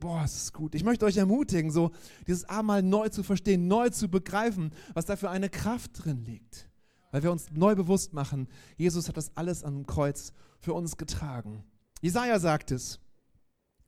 [0.00, 0.74] Boah, es ist gut.
[0.74, 1.90] Ich möchte euch ermutigen, so
[2.26, 6.70] dieses Abendmahl neu zu verstehen, neu zu begreifen, was da für eine Kraft drin liegt.
[7.10, 11.64] Weil wir uns neu bewusst machen, Jesus hat das alles am Kreuz für uns getragen.
[12.00, 12.98] Jesaja sagt es,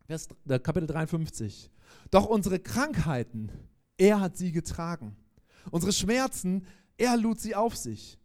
[0.09, 1.71] äh, Kapitel 53.
[2.11, 3.51] Doch unsere Krankheiten,
[3.97, 5.17] er hat sie getragen.
[5.71, 6.67] Unsere Schmerzen,
[6.99, 8.19] er lud sie auf sich.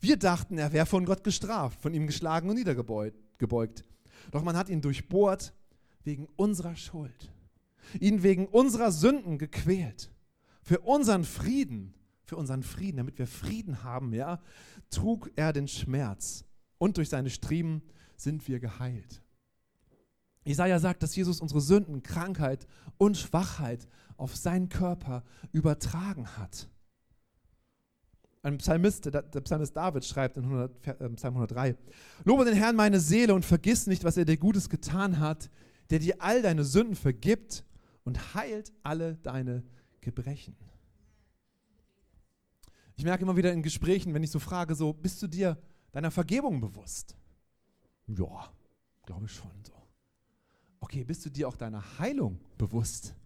[0.00, 3.84] Wir dachten, er wäre von Gott gestraft, von ihm geschlagen und niedergebeugt.
[4.30, 5.54] Doch man hat ihn durchbohrt
[6.04, 7.32] wegen unserer Schuld,
[8.00, 10.10] ihn wegen unserer Sünden gequält.
[10.62, 14.40] Für unseren Frieden, für unseren Frieden, damit wir Frieden haben, ja,
[14.90, 16.44] trug er den Schmerz
[16.78, 17.82] und durch seine Striemen
[18.16, 19.22] sind wir geheilt.
[20.44, 22.66] Jesaja sagt, dass Jesus unsere Sünden, Krankheit
[22.98, 26.68] und Schwachheit auf seinen Körper übertragen hat.
[28.46, 31.74] Ein Psalmist, der, Psalmist David schreibt in 100, äh, Psalm 103,
[32.22, 35.50] Lobe den Herrn meine Seele und vergiss nicht, was er dir Gutes getan hat,
[35.90, 37.64] der dir all deine Sünden vergibt
[38.04, 39.64] und heilt alle deine
[40.00, 40.54] Gebrechen.
[42.94, 45.58] Ich merke immer wieder in Gesprächen, wenn ich so frage, so, bist du dir
[45.90, 47.16] deiner Vergebung bewusst?
[48.06, 48.52] Ja,
[49.06, 49.72] glaube ich schon so.
[50.78, 53.16] Okay, bist du dir auch deiner Heilung bewusst?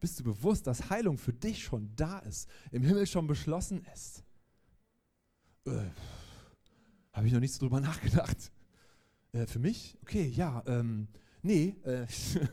[0.00, 4.22] Bist du bewusst, dass Heilung für dich schon da ist, im Himmel schon beschlossen ist?
[5.66, 5.90] Äh,
[7.12, 8.52] habe ich noch nichts drüber nachgedacht.
[9.32, 9.98] Äh, für mich?
[10.02, 11.08] Okay, ja, ähm,
[11.42, 11.76] nee.
[11.84, 12.06] Äh,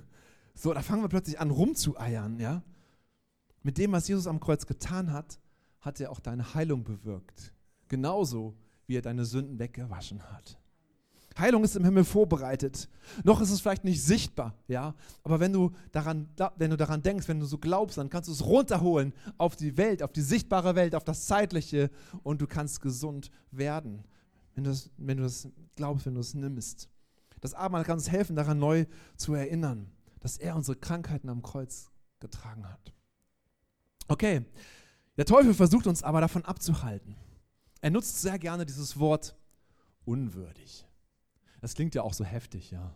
[0.54, 2.63] so, da fangen wir plötzlich an rumzueiern, ja.
[3.62, 5.39] Mit dem, was Jesus am Kreuz getan hat,
[5.80, 7.54] hat er auch deine Heilung bewirkt.
[7.88, 10.58] Genauso wie er deine Sünden weggewaschen hat.
[11.38, 12.89] Heilung ist im Himmel vorbereitet.
[13.24, 14.93] Noch ist es vielleicht nicht sichtbar, ja,
[15.24, 18.34] aber wenn du daran, wenn du daran denkst, wenn du so glaubst, dann kannst du
[18.34, 21.89] es runterholen auf die Welt, auf die sichtbare Welt, auf das Zeitliche
[22.24, 24.04] und du kannst gesund werden,
[24.54, 26.89] wenn du das, wenn du das glaubst, wenn du es nimmst.
[27.41, 28.86] Das Abendmahl kann uns helfen, daran neu
[29.17, 32.93] zu erinnern, dass er unsere Krankheiten am Kreuz getragen hat.
[34.08, 34.46] Okay,
[35.17, 37.15] der Teufel versucht uns aber davon abzuhalten.
[37.82, 39.36] Er nutzt sehr gerne dieses Wort
[40.06, 40.86] unwürdig.
[41.63, 42.93] Das klingt ja auch so heftig, ja.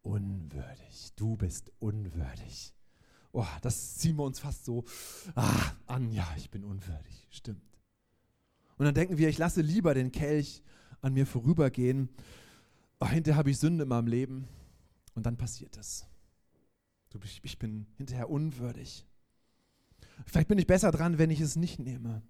[0.00, 1.12] Unwürdig.
[1.16, 2.72] Du bist unwürdig.
[3.30, 4.86] Oh, das ziehen wir uns fast so
[5.34, 6.10] ah, an.
[6.10, 7.28] Ja, ich bin unwürdig.
[7.30, 7.78] Stimmt.
[8.78, 10.62] Und dann denken wir, ich lasse lieber den Kelch
[11.02, 12.08] an mir vorübergehen.
[13.00, 14.48] Oh, hinterher habe ich Sünde in meinem Leben.
[15.14, 16.06] Und dann passiert es.
[17.42, 19.06] Ich bin hinterher unwürdig.
[20.24, 22.22] Vielleicht bin ich besser dran, wenn ich es nicht nehme.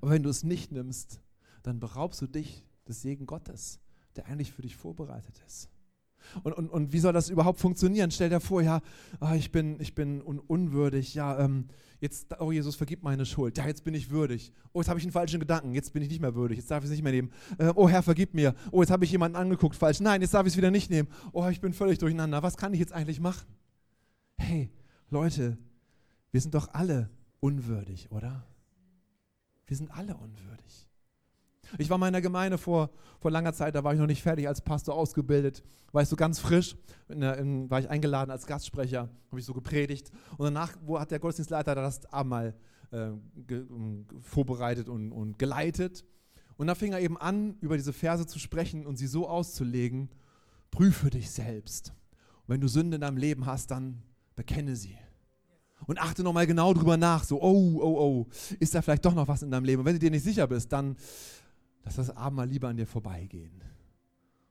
[0.00, 1.20] Aber wenn du es nicht nimmst,
[1.62, 3.78] dann beraubst du dich des Segen Gottes,
[4.16, 5.68] der eigentlich für dich vorbereitet ist.
[6.42, 8.10] Und, und, und wie soll das überhaupt funktionieren?
[8.10, 8.80] Stell dir vor, ja,
[9.20, 11.68] ah, ich bin, ich bin un unwürdig, ja, ähm,
[12.00, 14.52] jetzt, oh Jesus, vergib meine Schuld, ja, jetzt bin ich würdig.
[14.72, 16.82] Oh, jetzt habe ich einen falschen Gedanken, jetzt bin ich nicht mehr würdig, jetzt darf
[16.84, 17.32] ich es nicht mehr nehmen.
[17.58, 18.54] Äh, oh Herr, vergib mir.
[18.70, 20.00] Oh, jetzt habe ich jemanden angeguckt, falsch.
[20.00, 21.08] Nein, jetzt darf ich es wieder nicht nehmen.
[21.32, 22.42] Oh, ich bin völlig durcheinander.
[22.42, 23.46] Was kann ich jetzt eigentlich machen?
[24.36, 24.70] Hey,
[25.10, 25.58] Leute,
[26.30, 28.46] wir sind doch alle unwürdig, oder?
[29.66, 30.88] Wir sind alle unwürdig.
[31.78, 34.22] Ich war mal in der Gemeinde vor, vor langer Zeit, da war ich noch nicht
[34.22, 36.76] fertig als Pastor ausgebildet, war ich so ganz frisch,
[37.08, 40.98] in der, in, war ich eingeladen als Gastsprecher, habe ich so gepredigt und danach wo
[40.98, 42.54] hat der Gottesdienstleiter das Abendmahl
[42.90, 43.10] äh,
[43.46, 46.04] ge, um, vorbereitet und, und geleitet
[46.56, 50.10] und da fing er eben an, über diese Verse zu sprechen und sie so auszulegen,
[50.70, 51.92] prüfe dich selbst.
[52.46, 54.02] Und wenn du Sünde in deinem Leben hast, dann
[54.36, 54.96] bekenne sie
[55.86, 57.24] und achte nochmal genau drüber nach.
[57.24, 58.26] So, oh, oh, oh,
[58.60, 59.80] ist da vielleicht doch noch was in deinem Leben?
[59.80, 60.96] Und wenn du dir nicht sicher bist, dann
[61.84, 63.62] lass das Abend lieber an dir vorbeigehen.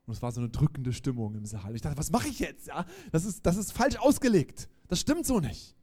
[0.06, 1.76] Und es war so eine drückende Stimmung im Saal.
[1.76, 2.68] Ich dachte, was mache ich jetzt?
[2.68, 4.68] Ja, das ist, das ist falsch ausgelegt.
[4.88, 5.76] Das stimmt so nicht.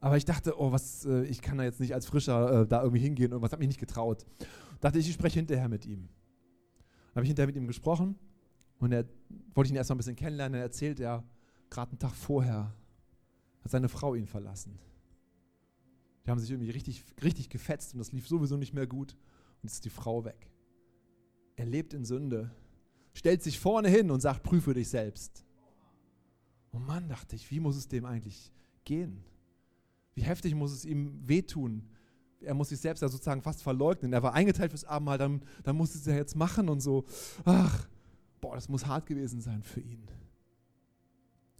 [0.00, 2.82] Aber ich dachte, oh, was, äh, ich kann da jetzt nicht als Frischer äh, da
[2.82, 4.26] irgendwie hingehen und was hat mich nicht getraut.
[4.80, 6.08] Dachte ich, ich spreche hinterher mit ihm.
[7.14, 8.16] Habe ich hinterher mit ihm gesprochen
[8.78, 9.06] und er
[9.54, 10.52] wollte ihn erst mal ein bisschen kennenlernen.
[10.52, 11.24] Dann erzählt er
[11.68, 12.72] gerade einen Tag vorher,
[13.62, 14.78] hat seine Frau ihn verlassen.
[16.24, 19.14] Die haben sich irgendwie richtig, richtig gefetzt und das lief sowieso nicht mehr gut.
[19.14, 20.48] Und jetzt ist die Frau weg.
[21.58, 22.52] Er lebt in Sünde,
[23.14, 25.44] stellt sich vorne hin und sagt, prüfe dich selbst.
[26.72, 28.52] Oh Mann, dachte ich, wie muss es dem eigentlich
[28.84, 29.24] gehen?
[30.14, 31.82] Wie heftig muss es ihm wehtun?
[32.40, 34.12] Er muss sich selbst ja sozusagen fast verleugnen.
[34.12, 37.06] Er war eingeteilt fürs Abendmahl, dann, dann muss es ja jetzt machen und so.
[37.44, 37.88] Ach,
[38.40, 40.06] boah, das muss hart gewesen sein für ihn.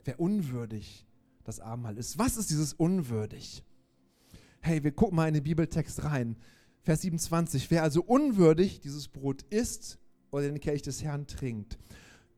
[0.05, 1.09] Wer unwürdig
[1.43, 2.21] das Abendmahl ist.
[2.21, 3.65] Was ist dieses unwürdig?
[4.61, 6.37] Hey, wir gucken mal in den Bibeltext rein.
[6.83, 7.71] Vers 27.
[7.71, 9.99] Wer also unwürdig dieses Brot isst
[10.31, 11.79] oder den Kelch des Herrn trinkt.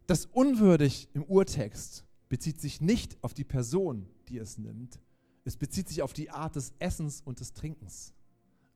[0.07, 4.99] Das unwürdig im Urtext bezieht sich nicht auf die Person, die es nimmt.
[5.45, 8.15] Es bezieht sich auf die Art des Essens und des Trinkens.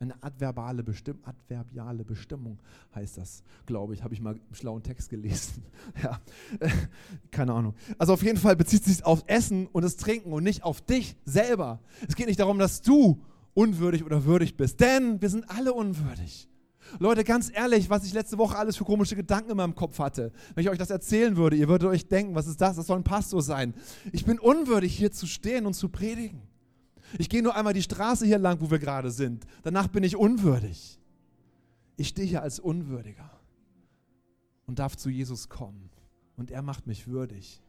[0.00, 2.58] Eine adverbale Bestimm adverbiale Bestimmung
[2.94, 4.02] heißt das, glaube ich.
[4.02, 5.64] Habe ich mal im schlauen Text gelesen.
[6.02, 6.20] ja,
[7.30, 7.74] keine Ahnung.
[7.96, 11.16] Also auf jeden Fall bezieht sich auf Essen und das Trinken und nicht auf dich
[11.24, 11.80] selber.
[12.08, 13.22] Es geht nicht darum, dass du
[13.54, 16.48] unwürdig oder würdig bist, denn wir sind alle unwürdig.
[16.98, 20.32] Leute, ganz ehrlich, was ich letzte Woche alles für komische Gedanken in meinem Kopf hatte.
[20.54, 22.76] Wenn ich euch das erzählen würde, ihr würdet euch denken, was ist das?
[22.76, 23.74] Das soll ein Pastor sein.
[24.12, 26.42] Ich bin unwürdig, hier zu stehen und zu predigen.
[27.18, 29.44] Ich gehe nur einmal die Straße hier lang, wo wir gerade sind.
[29.62, 30.98] Danach bin ich unwürdig.
[31.96, 33.30] Ich stehe hier als Unwürdiger
[34.66, 35.90] und darf zu Jesus kommen.
[36.36, 37.62] Und er macht mich würdig.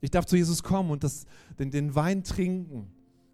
[0.00, 1.26] Ich darf zu Jesus kommen und das,
[1.58, 2.92] den, den Wein trinken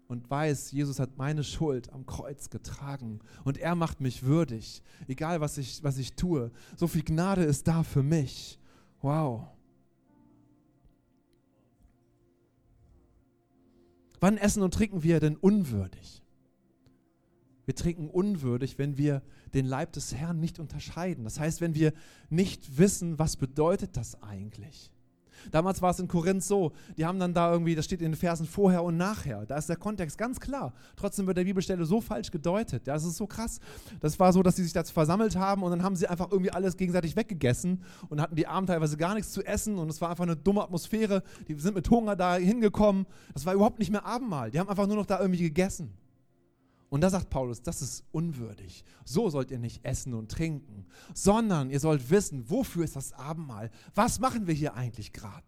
[0.09, 5.39] und weiß, Jesus hat meine Schuld am Kreuz getragen und er macht mich würdig, egal
[5.39, 6.51] was ich, was ich tue.
[6.75, 8.59] So viel Gnade ist da für mich.
[9.01, 9.47] Wow.
[14.19, 16.23] Wann essen und trinken wir denn unwürdig?
[17.65, 19.21] Wir trinken unwürdig, wenn wir
[19.53, 21.23] den Leib des Herrn nicht unterscheiden.
[21.23, 21.93] Das heißt, wenn wir
[22.31, 24.91] nicht wissen, was bedeutet das eigentlich?
[25.51, 28.17] Damals war es in Korinth so, die haben dann da irgendwie, das steht in den
[28.17, 30.73] Versen vorher und nachher, da ist der Kontext ganz klar.
[30.95, 32.87] Trotzdem wird der Bibelstelle so falsch gedeutet.
[32.87, 33.59] Das ist so krass.
[33.99, 36.51] Das war so, dass sie sich dazu versammelt haben und dann haben sie einfach irgendwie
[36.51, 40.09] alles gegenseitig weggegessen und hatten die Abend teilweise gar nichts zu essen und es war
[40.09, 41.23] einfach eine dumme Atmosphäre.
[41.47, 43.05] Die sind mit Hunger da hingekommen.
[43.33, 44.51] Das war überhaupt nicht mehr Abendmahl.
[44.51, 45.93] Die haben einfach nur noch da irgendwie gegessen.
[46.89, 48.83] Und da sagt Paulus, das ist unwürdig.
[49.05, 53.69] So sollt ihr nicht essen und trinken, sondern ihr sollt wissen, wofür ist das Abendmahl?
[53.93, 55.45] Was machen wir hier eigentlich gerade?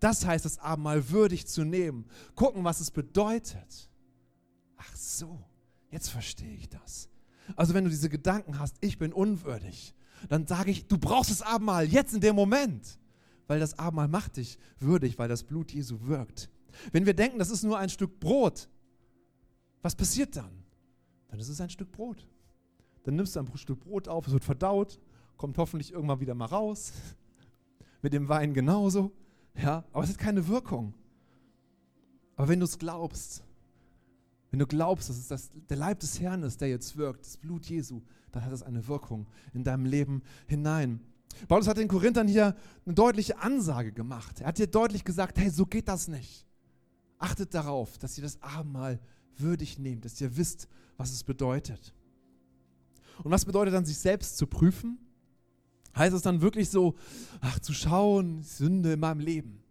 [0.00, 2.06] Das heißt, das Abendmahl würdig zu nehmen.
[2.34, 3.90] Gucken, was es bedeutet.
[4.76, 5.38] Ach so,
[5.92, 7.08] Jetzt verstehe ich das.
[7.54, 9.94] Also wenn du diese Gedanken hast, ich bin unwürdig,
[10.28, 12.98] dann sage ich, du brauchst das Abendmahl jetzt in dem Moment,
[13.46, 16.48] weil das Abendmahl macht dich würdig, weil das Blut Jesu wirkt.
[16.92, 18.70] Wenn wir denken, das ist nur ein Stück Brot,
[19.82, 20.61] was passiert dann?
[21.32, 22.26] Dann ist es ein Stück Brot.
[23.04, 25.00] Dann nimmst du ein Stück Brot auf, es wird verdaut,
[25.38, 26.92] kommt hoffentlich irgendwann wieder mal raus.
[28.02, 29.12] Mit dem Wein genauso.
[29.56, 30.92] Ja, aber es hat keine Wirkung.
[32.36, 33.42] Aber wenn du es glaubst,
[34.50, 37.38] wenn du glaubst, dass es das, der Leib des Herrn ist, der jetzt wirkt, das
[37.38, 41.00] Blut Jesu, dann hat es eine Wirkung in deinem Leben hinein.
[41.48, 44.42] Paulus hat den Korinthern hier eine deutliche Ansage gemacht.
[44.42, 46.46] Er hat hier deutlich gesagt, hey, so geht das nicht.
[47.16, 49.00] Achtet darauf, dass ihr das Abendmahl
[49.38, 51.94] würdig nehmt, dass ihr wisst, was es bedeutet.
[53.22, 54.98] Und was bedeutet dann, sich selbst zu prüfen?
[55.96, 56.94] Heißt es dann wirklich so,
[57.40, 59.62] ach, zu schauen, Sünde in meinem Leben?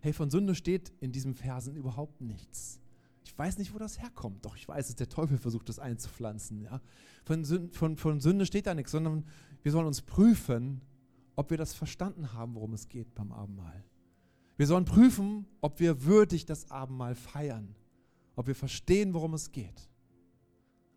[0.00, 2.80] Hey, von Sünde steht in diesen Versen überhaupt nichts.
[3.24, 6.62] Ich weiß nicht, wo das herkommt, doch ich weiß, dass der Teufel versucht, das einzupflanzen.
[6.62, 6.80] Ja?
[7.24, 9.24] Von, Sünde, von, von Sünde steht da nichts, sondern
[9.62, 10.80] wir sollen uns prüfen,
[11.34, 13.84] ob wir das verstanden haben, worum es geht beim Abendmahl.
[14.56, 17.74] Wir sollen prüfen, ob wir würdig das Abendmahl feiern,
[18.36, 19.90] ob wir verstehen, worum es geht.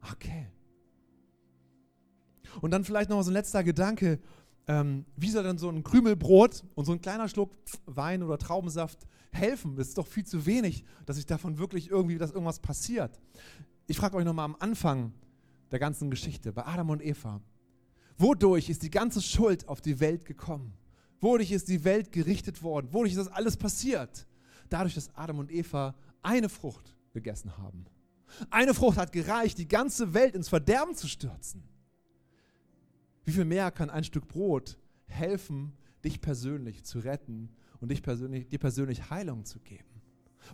[0.02, 0.48] Okay.
[2.62, 4.20] Und dann vielleicht noch so ein letzter Gedanke.
[4.68, 9.08] Ähm, wie soll denn so ein Krümelbrot und so ein kleiner Schluck Wein oder Traubensaft
[9.32, 9.76] helfen?
[9.76, 13.20] Das ist doch viel zu wenig, dass sich davon wirklich irgendwie, dass irgendwas passiert.
[13.88, 15.14] Ich frage euch nochmal am Anfang
[15.72, 17.42] der ganzen Geschichte, bei Adam und Eva.
[18.18, 20.74] Wodurch ist die ganze Schuld auf die Welt gekommen?
[21.22, 22.90] Wodurch ist die Welt gerichtet worden?
[22.92, 24.28] Wodurch ist das alles passiert?
[24.70, 27.86] Dadurch, dass Adam und Eva eine Frucht gegessen haben.
[28.50, 31.64] Eine Frucht hat gereicht, die ganze Welt ins Verderben zu stürzen.
[33.26, 38.48] Wie viel mehr kann ein Stück Brot helfen, dich persönlich zu retten und dich persönlich,
[38.48, 39.86] dir persönlich Heilung zu geben?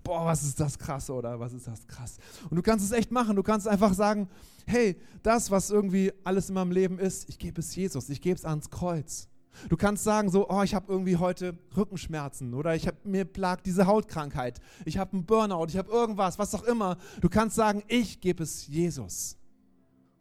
[0.04, 1.40] Boah, was ist das krass, oder?
[1.40, 2.18] Was ist das krass?
[2.50, 3.36] Und du kannst es echt machen.
[3.36, 4.28] Du kannst einfach sagen,
[4.66, 8.36] hey, das, was irgendwie alles in meinem Leben ist, ich gebe es Jesus, ich gebe
[8.36, 9.30] es ans Kreuz.
[9.70, 13.66] Du kannst sagen so, oh, ich habe irgendwie heute Rückenschmerzen oder ich habe mir plagt
[13.66, 16.98] diese Hautkrankheit, ich habe einen Burnout, ich habe irgendwas, was auch immer.
[17.22, 19.38] Du kannst sagen, ich gebe es Jesus.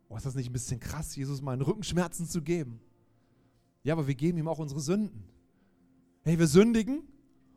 [0.08, 2.80] Oh, ist das nicht ein bisschen krass, Jesus meinen Rückenschmerzen zu geben?
[3.82, 5.24] Ja, aber wir geben ihm auch unsere Sünden.
[6.22, 7.02] Hey, wir sündigen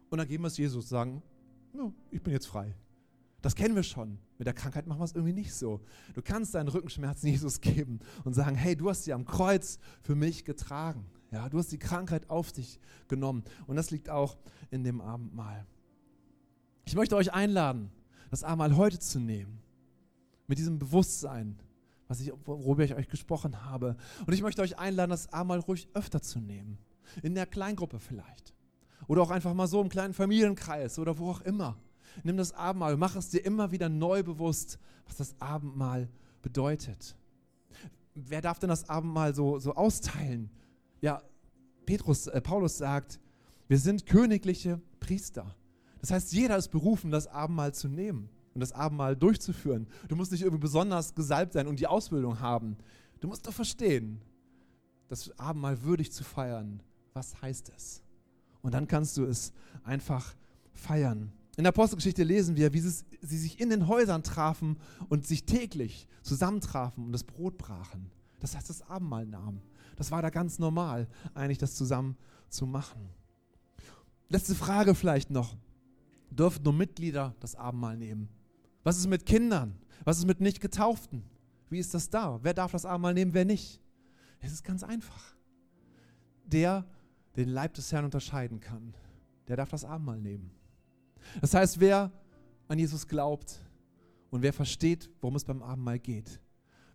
[0.10, 1.22] und dann geben wir es Jesus, sagen,
[1.74, 2.76] no, ich bin jetzt frei.
[3.42, 4.18] Das kennen wir schon.
[4.38, 5.82] Mit der Krankheit machen wir es irgendwie nicht so.
[6.13, 10.16] Du kannst deinen Rückenschmerzen Jesus geben und sagen, hey, du hast sie am Kreuz für
[10.16, 11.06] mich getragen.
[11.32, 13.44] Ja, du hast die Krankheit auf dich genommen.
[13.66, 14.38] Und das liegt auch
[14.72, 15.66] in dem Abendmahl.
[16.86, 17.92] Ich möchte euch einladen,
[18.30, 19.60] das Abendmahl heute zu nehmen.
[20.48, 21.60] Mit diesem Bewusstsein,
[22.08, 23.98] was ich, worüber ich euch gesprochen habe.
[24.26, 26.78] Und ich möchte euch einladen, das Abendmahl ruhig öfter zu nehmen.
[27.22, 28.54] In der Kleingruppe vielleicht.
[29.08, 31.78] Oder auch einfach mal so im kleinen Familienkreis oder wo auch immer.
[32.24, 36.10] Nimm das Abendmahl, mach es dir immer wieder neu bewusst, was das Abendmahl
[36.42, 37.16] bedeutet.
[38.16, 40.50] Wer darf denn das Abendmahl so, so austeilen?
[41.02, 41.22] Ja,
[41.86, 43.20] Petrus, äh, Paulus sagt,
[43.68, 45.56] wir sind königliche Priester.
[46.00, 49.88] Das heißt, jeder ist berufen, das Abendmahl zu nehmen und das Abendmahl durchzuführen.
[50.08, 52.78] Du musst nicht irgendwie besonders gesalbt sein und die Ausbildung haben.
[53.20, 54.22] Du musst doch verstehen,
[55.08, 56.82] das Abendmahl würdig zu feiern.
[57.14, 58.04] Was heißt es?
[58.62, 60.36] Und dann kannst du es einfach
[60.74, 61.32] feiern.
[61.58, 64.78] In der Apostelgeschichte lesen wir, wie sie, sich in den Häusern trafen
[65.10, 68.12] und sich täglich zusammentrafen und das Brot brachen.
[68.40, 69.62] Das heißt, das Abendmahl nahmen.
[69.98, 72.16] Das war da ganz normal, eigentlich das zusammen
[72.48, 73.10] zu machen.
[74.30, 75.58] Letzte Frage vielleicht noch.
[76.30, 78.30] Dürfen nur Mitglieder das Abendmahl nehmen?
[78.84, 79.78] Was ist mit Kindern?
[80.06, 81.24] Was ist mit nicht getauften?
[81.70, 82.40] Wie ist das da?
[82.44, 83.82] Wer darf das Abendmahl nehmen, wer nicht?
[84.40, 85.36] Es ist ganz einfach.
[86.46, 86.86] Der
[87.36, 88.94] den Leib des Herrn unterscheiden kann,
[89.48, 90.52] der darf das Abendmahl nehmen.
[91.42, 92.12] Das heißt, wer
[92.68, 93.60] an Jesus glaubt
[94.30, 96.40] und wer versteht, worum es beim Abendmahl geht,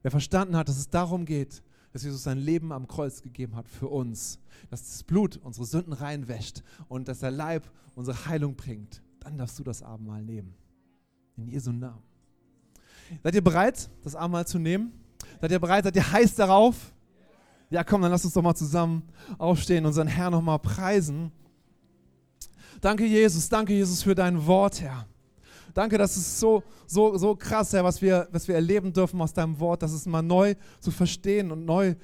[0.03, 3.69] wer verstanden hat, dass es darum geht, dass Jesus sein Leben am Kreuz gegeben hat
[3.69, 4.39] für uns,
[4.71, 9.59] dass das Blut unsere Sünden reinwäscht und dass der Leib unsere Heilung bringt, dann darfst
[9.59, 10.55] du das Abendmahl nehmen.
[11.37, 12.03] In Jesu Namen.
[13.23, 14.93] Seid ihr bereit, das Abendmahl zu nehmen?
[15.41, 15.85] Seid ihr bereit?
[15.85, 16.95] Seid ihr heiß darauf?
[17.71, 19.03] Ja, komm, dann lass uns doch mal zusammen
[19.39, 21.33] aufstehen und unseren Herrn nochmal preisen.
[22.81, 23.49] Danke, Jesus.
[23.49, 25.07] Danke, Jesus, für dein Wort, Herr.
[25.75, 29.33] Danke, das ist so, so, so krass, Herr, was wir, was wir erleben dürfen aus
[29.33, 31.95] deinem Wort, das ist mal neu zu verstehen und neu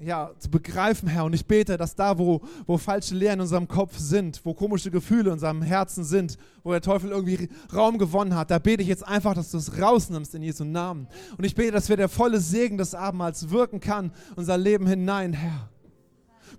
[0.00, 1.24] ja, zu begreifen, Herr.
[1.24, 4.90] Und ich bete, dass da, wo, wo falsche Lehren in unserem Kopf sind, wo komische
[4.90, 8.88] Gefühle in unserem Herzen sind, wo der Teufel irgendwie Raum gewonnen hat, da bete ich
[8.88, 11.06] jetzt einfach, dass du es rausnimmst in Jesu Namen.
[11.36, 15.34] Und ich bete, dass wir der volle Segen des Abendmahls wirken kann, unser Leben hinein,
[15.34, 15.68] Herr.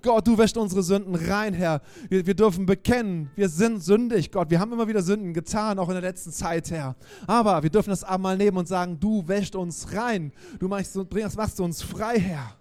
[0.01, 1.81] Gott, du wäschst unsere Sünden rein, Herr.
[2.09, 4.49] Wir, wir dürfen bekennen, wir sind sündig, Gott.
[4.49, 6.95] Wir haben immer wieder Sünden getan, auch in der letzten Zeit, Herr.
[7.27, 10.31] Aber wir dürfen das einmal nehmen und sagen, du wäschst uns rein.
[10.59, 12.55] Du machst, bringst, machst uns frei, Herr.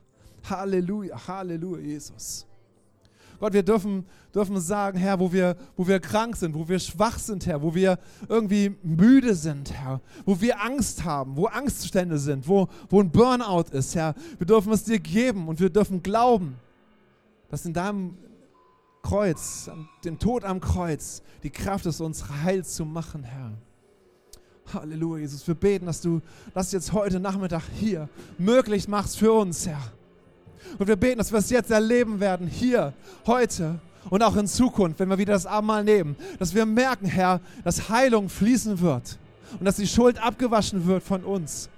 [0.49, 2.47] Halleluja, Halleluja, Jesus.
[3.41, 7.19] Gott, wir dürfen, dürfen sagen, Herr, wo wir, wo wir krank sind, wo wir schwach
[7.19, 12.49] sind, Herr, wo wir irgendwie müde sind, Herr, wo wir Angst haben, wo Angstzustände sind,
[12.49, 14.15] wo, wo ein Burnout ist, Herr.
[14.39, 16.57] Wir dürfen es dir geben und wir dürfen glauben,
[17.55, 18.19] dass in deinem
[19.01, 19.71] Kreuz,
[20.05, 23.53] dem Tod am Kreuz, die Kraft ist, uns heil zu machen, Herr.
[24.73, 25.47] Halleluja, Jesus.
[25.47, 26.21] Wir beten, dass du
[26.53, 29.93] das jetzt heute Nachmittag hier möglich machst für uns, Herr.
[30.81, 32.93] Und wir beten, dass wir es jetzt erleben werden, hier,
[33.25, 33.79] heute
[34.11, 37.89] und auch in Zukunft, wenn wir wieder das Abendmahl nehmen, dass wir merken, Herr, dass
[37.89, 39.17] Heilung fließen wird
[39.61, 41.69] und dass die Schuld abgewaschen wird von uns.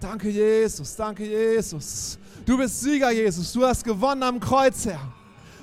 [0.00, 2.18] Danke, Jesus, danke, Jesus.
[2.44, 3.52] Du bist Sieger, Jesus.
[3.52, 5.00] Du hast gewonnen am Kreuz, Herr.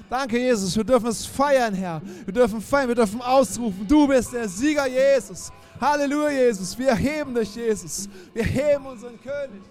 [0.09, 0.75] Danke, Jesus.
[0.75, 2.01] Wir dürfen es feiern, Herr.
[2.25, 3.87] Wir dürfen feiern, wir dürfen ausrufen.
[3.87, 5.51] Du bist der Sieger, Jesus.
[5.79, 6.77] Halleluja, Jesus.
[6.77, 8.09] Wir heben dich, Jesus.
[8.33, 9.61] Wir heben unseren König.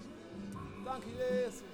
[0.85, 1.68] Danke, Jesus.